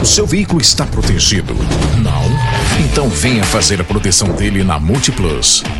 O 0.00 0.06
seu 0.06 0.26
veículo 0.26 0.60
está 0.60 0.86
protegido? 0.86 1.54
Não? 2.02 2.24
Então 2.84 3.08
venha 3.08 3.44
fazer 3.44 3.80
a 3.80 3.84
proteção 3.84 4.28
dele 4.28 4.64
na 4.64 4.78
Multiplus. 4.78 5.62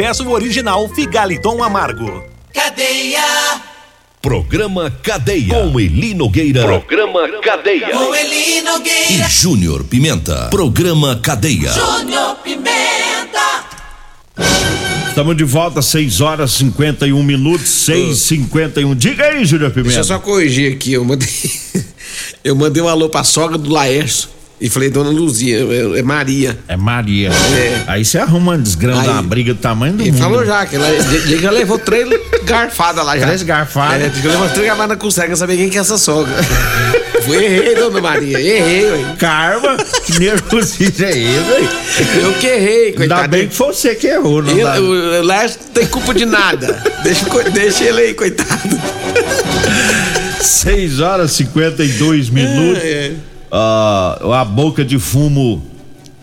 peça 0.00 0.22
o 0.22 0.30
original 0.30 0.88
Figaliton 0.88 1.62
Amargo. 1.62 2.24
Cadeia. 2.54 3.20
Programa 4.22 4.90
Cadeia. 4.90 5.52
Com 5.52 5.78
Eli 5.78 6.14
Nogueira. 6.14 6.62
Programa 6.62 7.28
Cadeia. 7.42 7.90
Com 7.90 8.14
Eli 8.14 8.56
E 8.56 8.62
Nogueira. 8.62 9.28
Júnior 9.28 9.84
Pimenta. 9.84 10.48
Programa 10.48 11.20
Cadeia. 11.22 11.70
Júnior 11.70 12.36
Pimenta. 12.36 13.66
Estamos 15.06 15.36
de 15.36 15.44
volta, 15.44 15.82
6 15.82 16.22
horas 16.22 16.52
51 16.52 17.22
minutos, 17.22 17.68
6 17.68 18.18
51 18.20 18.94
Diga 18.94 19.24
aí, 19.26 19.44
Júnior 19.44 19.70
Pimenta. 19.70 19.96
Deixa 19.96 20.00
eu 20.00 20.04
só 20.04 20.18
corrigir 20.18 20.72
aqui, 20.72 20.94
eu 20.94 21.04
mandei. 21.04 21.28
eu 22.42 22.56
mandei 22.56 22.82
um 22.82 22.88
alô 22.88 23.10
pra 23.10 23.22
sogra 23.22 23.58
do 23.58 23.70
Laércio. 23.70 24.30
E 24.60 24.68
falei, 24.68 24.90
dona 24.90 25.08
Luzia, 25.08 25.58
é, 25.58 26.00
é 26.00 26.02
Maria. 26.02 26.58
É 26.68 26.76
Maria. 26.76 27.30
Aí 27.86 28.04
você 28.04 28.18
arruma 28.18 28.52
uma 28.52 28.58
desgrama, 28.58 29.02
uma 29.02 29.22
briga 29.22 29.54
do 29.54 29.60
tamanho 29.60 29.94
do 29.94 30.02
Ele 30.02 30.12
mundo. 30.12 30.20
falou 30.20 30.44
já, 30.44 30.66
que 30.66 30.76
ela 30.76 30.86
ele 30.88 31.38
já 31.38 31.50
levou 31.50 31.78
três 31.78 32.06
garfadas 32.44 33.04
lá 33.04 33.18
já. 33.18 33.26
Três 33.26 33.42
garfadas. 33.42 34.02
É, 34.02 34.10
que 34.20 34.28
levou 34.28 34.48
três 34.50 34.66
garfadas, 34.66 34.90
não 34.90 34.96
consegue 35.02 35.34
saber 35.34 35.56
quem 35.56 35.70
que 35.70 35.78
é 35.78 35.80
essa 35.80 35.96
sogra. 35.96 36.34
Errei, 37.30 37.74
dona 37.76 38.00
Maria, 38.00 38.40
errei, 38.40 38.90
ué. 38.90 39.14
Karma, 39.18 39.76
que 40.04 40.18
nervosismo 40.18 41.04
é 41.04 41.10
esse, 41.10 41.18
aí? 41.18 41.68
Eu 42.22 42.32
que 42.32 42.46
errei, 42.46 42.92
coitado. 42.92 43.20
Ainda 43.22 43.36
bem 43.36 43.46
que 43.48 43.54
foi 43.54 43.68
você 43.68 43.94
que 43.94 44.06
errou, 44.08 44.42
não 44.42 44.56
dá- 44.58 44.80
o 44.80 45.22
Lércio 45.22 45.60
não 45.64 45.72
tem 45.72 45.86
culpa 45.86 46.12
de 46.14 46.24
nada. 46.24 46.82
deixa, 47.04 47.24
deixa 47.52 47.84
ele 47.84 48.00
aí, 48.00 48.14
coitado. 48.14 48.80
6 50.40 51.00
horas 51.00 51.32
e 51.32 51.36
52 51.44 52.30
minutos. 52.30 52.82
É, 52.82 53.12
Ah, 53.52 54.40
a 54.40 54.44
boca 54.44 54.84
de 54.84 54.98
fumo 54.98 55.62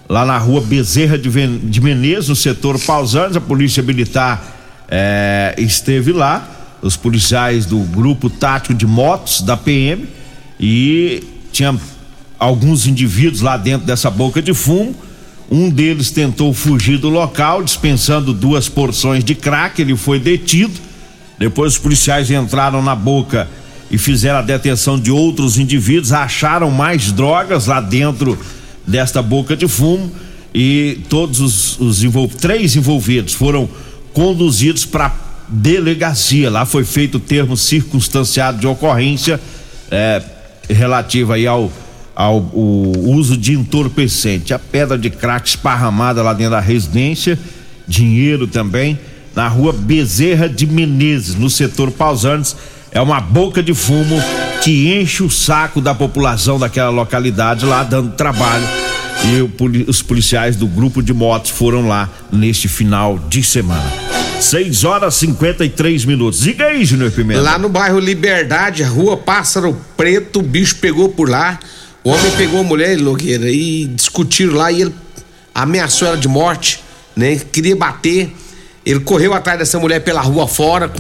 lá 0.08 0.26
na 0.26 0.38
rua 0.38 0.62
Bezerra 0.62 1.18
de, 1.18 1.30
Ven- 1.30 1.60
de 1.64 1.82
Menezes, 1.82 2.30
no 2.30 2.36
setor 2.36 2.80
Pausanes, 2.80 3.36
a 3.36 3.42
polícia 3.42 3.84
militar 3.84 4.56
eh, 4.90 5.54
esteve 5.58 6.14
lá, 6.14 6.50
os 6.82 6.96
policiais 6.96 7.66
do 7.66 7.80
grupo 7.80 8.30
tático 8.30 8.74
de 8.74 8.88
motos 8.88 9.42
da 9.42 9.58
PM 9.58 10.08
e 10.58 11.22
tinha 11.52 11.76
alguns 12.40 12.88
indivíduos 12.88 13.42
lá 13.42 13.58
dentro 13.58 13.86
dessa 13.86 14.10
boca 14.10 14.42
de 14.42 14.54
fumo. 14.54 14.96
Um 15.52 15.70
deles 15.70 16.12
tentou 16.12 16.54
fugir 16.54 16.98
do 16.98 17.10
local, 17.10 17.62
dispensando 17.64 18.34
duas 18.34 18.70
porções 18.70 19.24
de 19.24 19.34
crack. 19.36 19.82
Ele 19.82 19.96
foi 19.96 20.20
detido. 20.20 20.74
Depois 21.40 21.74
os 21.74 21.80
policiais 21.80 22.30
entraram 22.32 22.82
na 22.82 22.96
boca 22.96 23.48
e 23.90 23.98
fizeram 23.98 24.40
a 24.40 24.42
detenção 24.42 25.00
de 25.00 25.12
outros 25.12 25.58
indivíduos, 25.58 26.12
acharam 26.12 26.70
mais 26.70 27.12
drogas 27.12 27.68
lá 27.68 27.80
dentro 27.80 28.38
desta 28.86 29.22
boca 29.22 29.56
de 29.56 29.68
fumo 29.68 30.12
e 30.54 31.00
todos 31.10 31.40
os, 31.40 31.80
os 31.80 32.36
três 32.36 32.76
envolvidos 32.76 33.34
foram 33.34 33.70
conduzidos 34.14 34.86
para 34.86 35.14
delegacia. 35.48 36.50
Lá 36.50 36.66
foi 36.66 36.84
feito 36.84 37.16
o 37.16 37.20
termo 37.20 37.56
circunstanciado 37.56 38.60
de 38.60 38.68
ocorrência 38.68 39.40
é, 39.92 40.22
relativo 40.70 41.34
aí 41.34 41.46
ao, 41.48 41.72
ao 42.16 42.40
uso 42.56 43.38
de 43.38 43.54
entorpecente. 43.54 44.54
A 44.54 44.60
pedra 44.60 44.98
de 44.98 45.10
crack 45.10 45.48
esparramada 45.48 46.22
lá 46.24 46.34
dentro 46.34 46.52
da 46.52 46.60
residência, 46.60 47.38
dinheiro 47.88 48.48
também, 48.48 49.00
na 49.36 49.48
rua 49.48 49.72
Bezerra 49.72 50.50
de 50.50 50.66
Menezes, 50.66 51.36
no 51.36 51.50
setor 51.50 51.92
Pausantes. 51.92 52.56
É 52.98 53.02
uma 53.02 53.22
boca 53.22 53.62
de 53.62 53.76
fumo 53.76 54.20
que 54.64 54.92
enche 54.92 55.22
o 55.22 55.30
saco 55.30 55.80
da 55.80 55.94
população 55.94 56.58
daquela 56.58 56.90
localidade 56.90 57.64
lá, 57.64 57.84
dando 57.84 58.16
trabalho. 58.16 58.68
E 59.24 59.84
os 59.88 60.02
policiais 60.02 60.56
do 60.56 60.66
grupo 60.66 61.04
de 61.04 61.14
motos 61.14 61.52
foram 61.52 61.88
lá 61.88 62.10
neste 62.32 62.68
final 62.68 63.20
de 63.20 63.44
semana. 63.44 63.86
6 64.40 64.84
horas 64.84 65.14
e 65.14 65.28
53 65.28 66.06
minutos. 66.06 66.40
Diga 66.40 66.66
aí, 66.66 66.84
Júnior 66.84 67.12
Pimenta. 67.12 67.40
Lá 67.40 67.60
no 67.60 67.70
bairro 67.70 68.00
Liberdade, 68.00 68.82
rua 68.82 69.16
Pássaro 69.16 69.80
Preto, 69.96 70.40
o 70.40 70.42
bicho 70.42 70.78
pegou 70.78 71.10
por 71.10 71.30
lá. 71.30 71.60
O 72.04 72.10
homem 72.10 72.32
pegou 72.32 72.62
a 72.62 72.64
mulher, 72.64 72.94
ele, 72.94 73.04
Nogueira, 73.04 73.48
e 73.48 73.86
discutiram 73.86 74.56
lá 74.56 74.72
e 74.72 74.82
ele 74.82 74.96
ameaçou 75.54 76.08
ela 76.08 76.18
de 76.18 76.28
morte, 76.28 76.84
né? 77.16 77.36
Queria 77.36 77.76
bater. 77.76 78.36
Ele 78.84 79.02
correu 79.02 79.36
atrás 79.36 79.60
dessa 79.60 79.78
mulher 79.78 80.00
pela 80.00 80.22
rua 80.22 80.48
fora, 80.48 80.92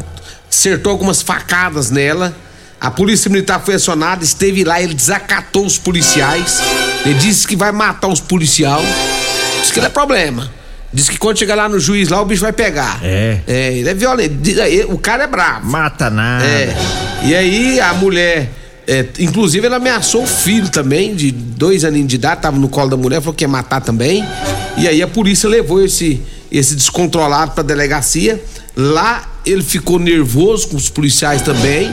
acertou 0.49 0.91
algumas 0.91 1.21
facadas 1.21 1.91
nela. 1.91 2.35
A 2.79 2.91
polícia 2.91 3.29
militar 3.29 3.59
foi 3.59 3.75
acionada, 3.75 4.23
esteve 4.23 4.63
lá, 4.63 4.81
ele 4.81 4.93
desacatou 4.93 5.65
os 5.65 5.77
policiais. 5.77 6.59
Ele 7.05 7.15
disse 7.15 7.47
que 7.47 7.55
vai 7.55 7.71
matar 7.71 8.07
os 8.07 8.19
policiais. 8.19 8.87
Disse 9.61 9.73
que 9.73 9.79
não 9.79 9.87
é 9.87 9.89
problema. 9.89 10.51
Disse 10.93 11.11
que 11.11 11.17
quando 11.17 11.37
chegar 11.37 11.55
lá 11.55 11.67
no 11.67 11.79
juiz 11.79 12.07
lá, 12.09 12.21
o 12.21 12.25
bicho 12.25 12.41
vai 12.41 12.53
pegar. 12.53 12.99
É. 13.03 13.41
É, 13.47 13.73
ele 13.73 13.89
é 13.89 13.93
violento. 13.93 14.35
Diz 14.35 14.57
O 14.89 14.97
cara 14.97 15.23
é 15.23 15.27
bravo. 15.27 15.65
Mata 15.65 16.09
nada. 16.09 16.45
É. 16.45 16.75
E 17.23 17.35
aí 17.35 17.79
a 17.79 17.93
mulher, 17.93 18.49
é, 18.87 19.05
inclusive 19.19 19.65
ela 19.65 19.77
ameaçou 19.77 20.23
o 20.23 20.27
filho 20.27 20.69
também, 20.69 21.15
de 21.15 21.31
dois 21.31 21.83
aninhos 21.83 22.07
de 22.07 22.15
idade, 22.15 22.41
tava 22.41 22.57
no 22.57 22.69
colo 22.69 22.89
da 22.89 22.97
mulher, 22.97 23.19
falou 23.21 23.33
que 23.33 23.43
ia 23.43 23.47
matar 23.47 23.81
também. 23.81 24.23
E 24.77 24.87
aí 24.87 25.01
a 25.01 25.07
polícia 25.07 25.49
levou 25.49 25.83
esse, 25.83 26.21
esse 26.51 26.75
descontrolado 26.75 27.51
pra 27.51 27.63
delegacia. 27.63 28.41
Lá 28.75 29.27
ele 29.47 29.63
ficou 29.63 29.99
nervoso 29.99 30.67
com 30.67 30.75
os 30.77 30.89
policiais 30.89 31.41
também, 31.41 31.89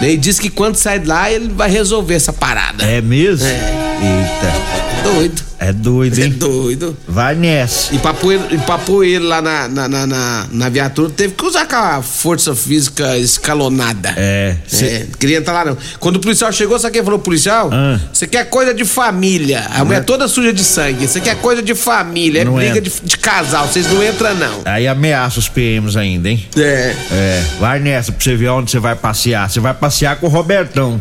né? 0.00 0.12
E 0.12 0.16
disse 0.16 0.40
que 0.40 0.50
quando 0.50 0.76
sair 0.76 1.00
de 1.00 1.08
lá 1.08 1.30
ele 1.30 1.48
vai 1.48 1.70
resolver 1.70 2.14
essa 2.14 2.32
parada. 2.32 2.84
É 2.84 3.00
mesmo? 3.00 3.46
É. 3.46 3.90
Eita. 4.02 5.10
Doido. 5.14 5.49
É 5.62 5.74
doido, 5.74 6.18
hein? 6.18 6.24
É 6.24 6.28
doido. 6.28 6.96
Vai 7.06 7.34
nessa. 7.34 7.94
E 7.94 7.98
pra 7.98 8.14
pôr 8.14 8.32
ele, 8.32 8.44
e 8.54 8.58
pra 8.58 8.78
pôr 8.78 9.04
ele 9.04 9.26
lá 9.26 9.42
na, 9.42 9.68
na, 9.68 9.88
na, 9.88 10.06
na, 10.06 10.46
na 10.50 10.68
viatura, 10.70 11.10
teve 11.10 11.34
que 11.34 11.44
usar 11.44 11.62
aquela 11.62 12.00
força 12.00 12.54
física 12.54 13.18
escalonada. 13.18 14.14
É. 14.16 14.56
É, 14.82 15.06
queria 15.18 15.36
entrar 15.38 15.52
lá 15.52 15.64
não. 15.66 15.76
Quando 15.98 16.16
o 16.16 16.20
policial 16.20 16.50
chegou, 16.50 16.78
sabe 16.78 16.94
quem 16.94 17.04
falou 17.04 17.18
policial? 17.18 17.68
Ah. 17.72 18.00
Você 18.10 18.26
quer 18.26 18.48
coisa 18.48 18.72
de 18.72 18.86
família. 18.86 19.66
A 19.74 19.84
mulher 19.84 20.00
é- 20.00 20.04
toda 20.04 20.26
suja 20.28 20.50
de 20.52 20.64
sangue. 20.64 21.06
Você 21.06 21.20
quer 21.20 21.36
coisa 21.36 21.60
de 21.62 21.74
família. 21.74 22.40
É 22.40 22.44
Não 22.44 22.54
briga 22.54 22.78
é. 22.78 22.80
de, 22.80 22.90
de 23.04 23.18
casal. 23.18 23.68
Vocês 23.68 23.86
não 23.86 24.02
entram, 24.02 24.34
não. 24.36 24.62
Aí 24.64 24.88
ameaça 24.88 25.38
os 25.38 25.48
PMs 25.48 25.94
ainda, 25.96 26.30
hein? 26.30 26.42
É. 26.56 26.94
É. 27.12 27.44
Vai 27.60 27.78
nessa 27.80 28.12
pra 28.12 28.22
você 28.24 28.34
ver 28.34 28.48
onde 28.48 28.70
você 28.70 28.78
vai 28.78 28.96
passear. 28.96 29.50
Você 29.50 29.60
vai 29.60 29.74
passear 29.74 30.16
com 30.16 30.26
o 30.26 30.30
Robertão. 30.30 30.98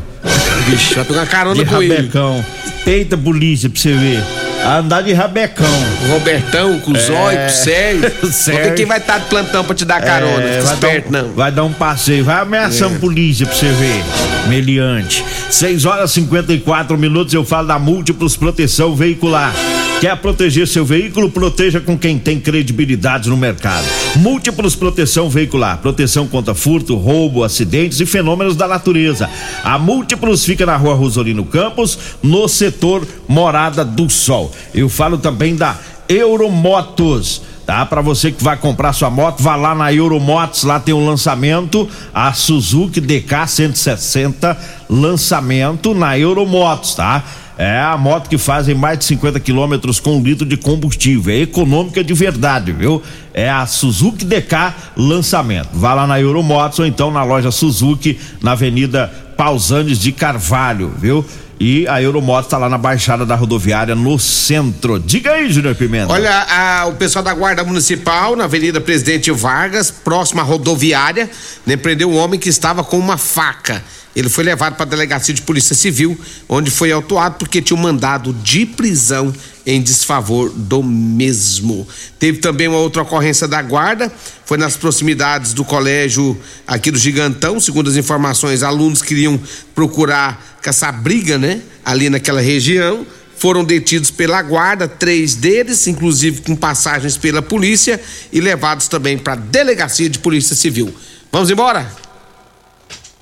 Vixe, 0.67 0.93
vai 0.95 1.05
pegar 1.05 1.25
carona 1.25 1.55
de 1.63 1.65
com 1.69 1.81
ele. 1.81 1.95
rabecão. 1.95 2.45
Peita 2.85 3.17
polícia 3.17 3.69
pra 3.69 3.79
você 3.79 3.93
ver. 3.93 4.23
Andar 4.65 5.01
de 5.03 5.13
rabecão. 5.13 5.65
Robertão, 6.09 6.79
com 6.79 6.91
o 6.91 6.97
Zóio, 6.99 7.37
com 7.39 7.45
o 7.45 7.49
Sérgio. 7.49 8.11
Porque 8.19 8.31
Sérgio. 8.33 8.75
quem 8.75 8.85
vai 8.85 8.97
estar 8.97 9.19
de 9.19 9.25
plantão 9.25 9.63
pra 9.63 9.73
te 9.75 9.85
dar 9.85 10.01
carona? 10.01 10.43
É, 10.43 10.61
Fica 10.61 10.63
vai, 10.63 10.73
esperto, 10.73 11.11
dar 11.11 11.19
um, 11.19 11.27
não. 11.27 11.33
vai 11.33 11.51
dar 11.51 11.63
um 11.63 11.73
passeio, 11.73 12.25
vai 12.25 12.41
ameaçando 12.41 12.95
É. 12.95 12.99
polícia 12.99 13.45
pra 13.45 13.55
você 13.55 13.67
ver. 13.71 14.03
Meliante. 14.47 15.23
6 15.49 15.85
horas 15.85 16.11
e 16.11 16.15
54 16.15 16.97
minutos 16.97 17.33
eu 17.33 17.45
falo 17.45 17.67
da 17.67 17.79
Múltiplos 17.79 18.35
Proteção 18.35 18.95
Veicular. 18.95 19.53
Quer 19.99 20.15
proteger 20.15 20.65
seu 20.65 20.85
veículo? 20.85 21.29
Proteja 21.29 21.81
com 21.81 21.97
quem 21.97 22.17
tem 22.17 22.39
credibilidade 22.39 23.29
no 23.29 23.35
mercado. 23.35 23.85
Múltiplos 24.15 24.73
Proteção 24.73 25.29
Veicular. 25.29 25.77
Proteção 25.79 26.25
contra 26.25 26.55
furto, 26.55 26.95
roubo, 26.95 27.43
acidentes 27.43 27.99
e 27.99 28.05
fenômenos 28.05 28.55
da 28.55 28.65
natureza. 28.65 29.29
A 29.61 29.77
Múltiplos 29.77 30.45
fica 30.45 30.65
na 30.65 30.77
rua 30.77 30.93
Rosolino 30.93 31.43
Campos, 31.43 31.99
no 32.23 32.47
setor 32.47 33.05
Morada 33.27 33.83
do 33.83 34.09
Sol. 34.09 34.53
Eu 34.73 34.87
falo 34.87 35.17
também 35.17 35.53
da 35.53 35.77
Euromotos 36.07 37.41
tá? 37.69 37.85
Para 37.85 38.01
você 38.01 38.31
que 38.31 38.43
vai 38.43 38.57
comprar 38.57 38.93
sua 38.93 39.11
moto, 39.11 39.43
vá 39.43 39.55
lá 39.55 39.75
na 39.75 39.93
Euromotos, 39.93 40.63
lá 40.63 40.79
tem 40.79 40.91
o 40.91 41.05
lançamento, 41.05 41.87
a 42.11 42.33
Suzuki 42.33 42.99
DK 42.99 43.45
160, 43.45 44.57
lançamento 44.89 45.93
na 45.93 46.17
Euromotos, 46.17 46.95
tá? 46.95 47.23
É 47.59 47.77
a 47.77 47.97
moto 47.97 48.29
que 48.29 48.37
faz 48.37 48.69
em 48.69 48.73
mais 48.73 48.99
de 48.99 49.03
50 49.03 49.37
quilômetros 49.41 49.99
com 49.99 50.15
um 50.15 50.23
litro 50.23 50.45
de 50.45 50.55
combustível. 50.55 51.35
É 51.35 51.39
econômica 51.39 52.01
de 52.01 52.13
verdade, 52.13 52.71
viu? 52.71 53.03
É 53.33 53.49
a 53.49 53.65
Suzuki 53.65 54.23
DK 54.23 54.73
lançamento. 54.95 55.67
Vá 55.73 55.93
lá 55.93 56.07
na 56.07 56.21
Euromotos 56.21 56.79
ou 56.79 56.85
então 56.85 57.11
na 57.11 57.21
loja 57.21 57.51
Suzuki, 57.51 58.17
na 58.41 58.53
Avenida 58.53 59.11
Pausanes 59.35 59.99
de 59.99 60.13
Carvalho, 60.13 60.93
viu? 60.97 61.25
E 61.59 61.85
a 61.89 62.01
Euromotos 62.01 62.45
está 62.45 62.57
lá 62.57 62.69
na 62.69 62.77
Baixada 62.77 63.25
da 63.25 63.35
Rodoviária, 63.35 63.93
no 63.93 64.17
centro. 64.17 64.97
Diga 64.97 65.33
aí, 65.33 65.51
Júnior 65.51 65.75
Pimenta. 65.75 66.13
Olha, 66.13 66.31
a- 66.31 66.85
o 66.87 66.93
pessoal 66.93 67.21
da 67.23 67.33
Guarda 67.33 67.65
Municipal, 67.65 68.33
na 68.37 68.45
Avenida 68.45 68.79
Presidente 68.79 69.29
Vargas, 69.31 69.91
próxima 69.91 70.41
à 70.41 70.45
rodoviária, 70.45 71.29
né, 71.65 71.75
prendeu 71.75 72.09
um 72.09 72.15
homem 72.17 72.39
que 72.39 72.47
estava 72.47 72.81
com 72.81 72.97
uma 72.97 73.17
faca. 73.17 73.83
Ele 74.15 74.29
foi 74.29 74.43
levado 74.45 74.75
para 74.75 74.85
a 74.85 74.89
delegacia 74.89 75.33
de 75.33 75.41
polícia 75.41 75.75
civil, 75.75 76.17
onde 76.47 76.71
foi 76.71 76.91
autuado 76.93 77.35
porque 77.37 77.61
tinha 77.61 77.77
um 77.77 77.81
mandado 77.81 78.31
de 78.33 78.65
prisão 78.65 79.33
em 79.69 79.81
desfavor 79.83 80.49
do 80.49 80.81
mesmo. 80.81 81.87
Teve 82.17 82.39
também 82.39 82.67
uma 82.67 82.79
outra 82.79 83.03
ocorrência 83.03 83.47
da 83.47 83.61
guarda, 83.61 84.11
foi 84.43 84.57
nas 84.57 84.75
proximidades 84.75 85.53
do 85.53 85.63
colégio 85.63 86.35
aqui 86.65 86.89
do 86.89 86.97
Gigantão, 86.97 87.59
segundo 87.59 87.87
as 87.87 87.95
informações, 87.95 88.63
alunos 88.63 89.03
queriam 89.03 89.39
procurar 89.75 90.57
caçar 90.59 90.99
briga, 90.99 91.37
né, 91.37 91.61
ali 91.85 92.09
naquela 92.09 92.41
região 92.41 93.05
foram 93.37 93.63
detidos 93.63 94.11
pela 94.11 94.41
guarda, 94.41 94.85
três 94.85 95.33
deles, 95.33 95.87
inclusive 95.87 96.41
com 96.41 96.57
passagens 96.57 97.15
pela 97.15 97.41
polícia, 97.41 97.97
e 98.33 98.41
levados 98.41 98.89
também 98.89 99.17
para 99.17 99.31
a 99.31 99.35
delegacia 99.37 100.09
de 100.09 100.19
polícia 100.19 100.53
civil. 100.57 100.93
Vamos 101.31 101.49
embora? 101.49 101.89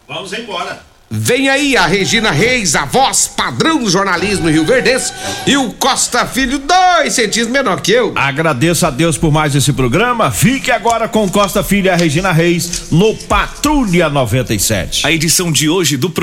Vamos 0.07 0.33
embora. 0.33 0.86
Vem 1.09 1.47
aí 1.47 1.77
a 1.77 1.87
Regina 1.87 2.31
Reis, 2.31 2.75
a 2.75 2.83
voz 2.83 3.27
padrão 3.27 3.81
do 3.81 3.89
jornalismo 3.89 4.49
Rio 4.49 4.65
Verdense, 4.65 5.13
e 5.45 5.55
o 5.55 5.71
Costa 5.71 6.25
Filho, 6.25 6.59
dois 6.59 7.13
centímetros 7.13 7.47
menor 7.47 7.79
que 7.79 7.93
eu. 7.93 8.11
Agradeço 8.13 8.85
a 8.85 8.89
Deus 8.89 9.17
por 9.17 9.31
mais 9.31 9.55
esse 9.55 9.71
programa. 9.71 10.31
Fique 10.31 10.69
agora 10.69 11.07
com 11.07 11.29
Costa 11.29 11.63
Filho 11.63 11.85
e 11.85 11.89
a 11.89 11.95
Regina 11.95 12.33
Reis 12.33 12.87
no 12.91 13.15
Patrulha 13.15 14.09
97. 14.09 15.07
A 15.07 15.11
edição 15.11 15.49
de 15.49 15.69
hoje 15.69 15.95
do 15.95 16.09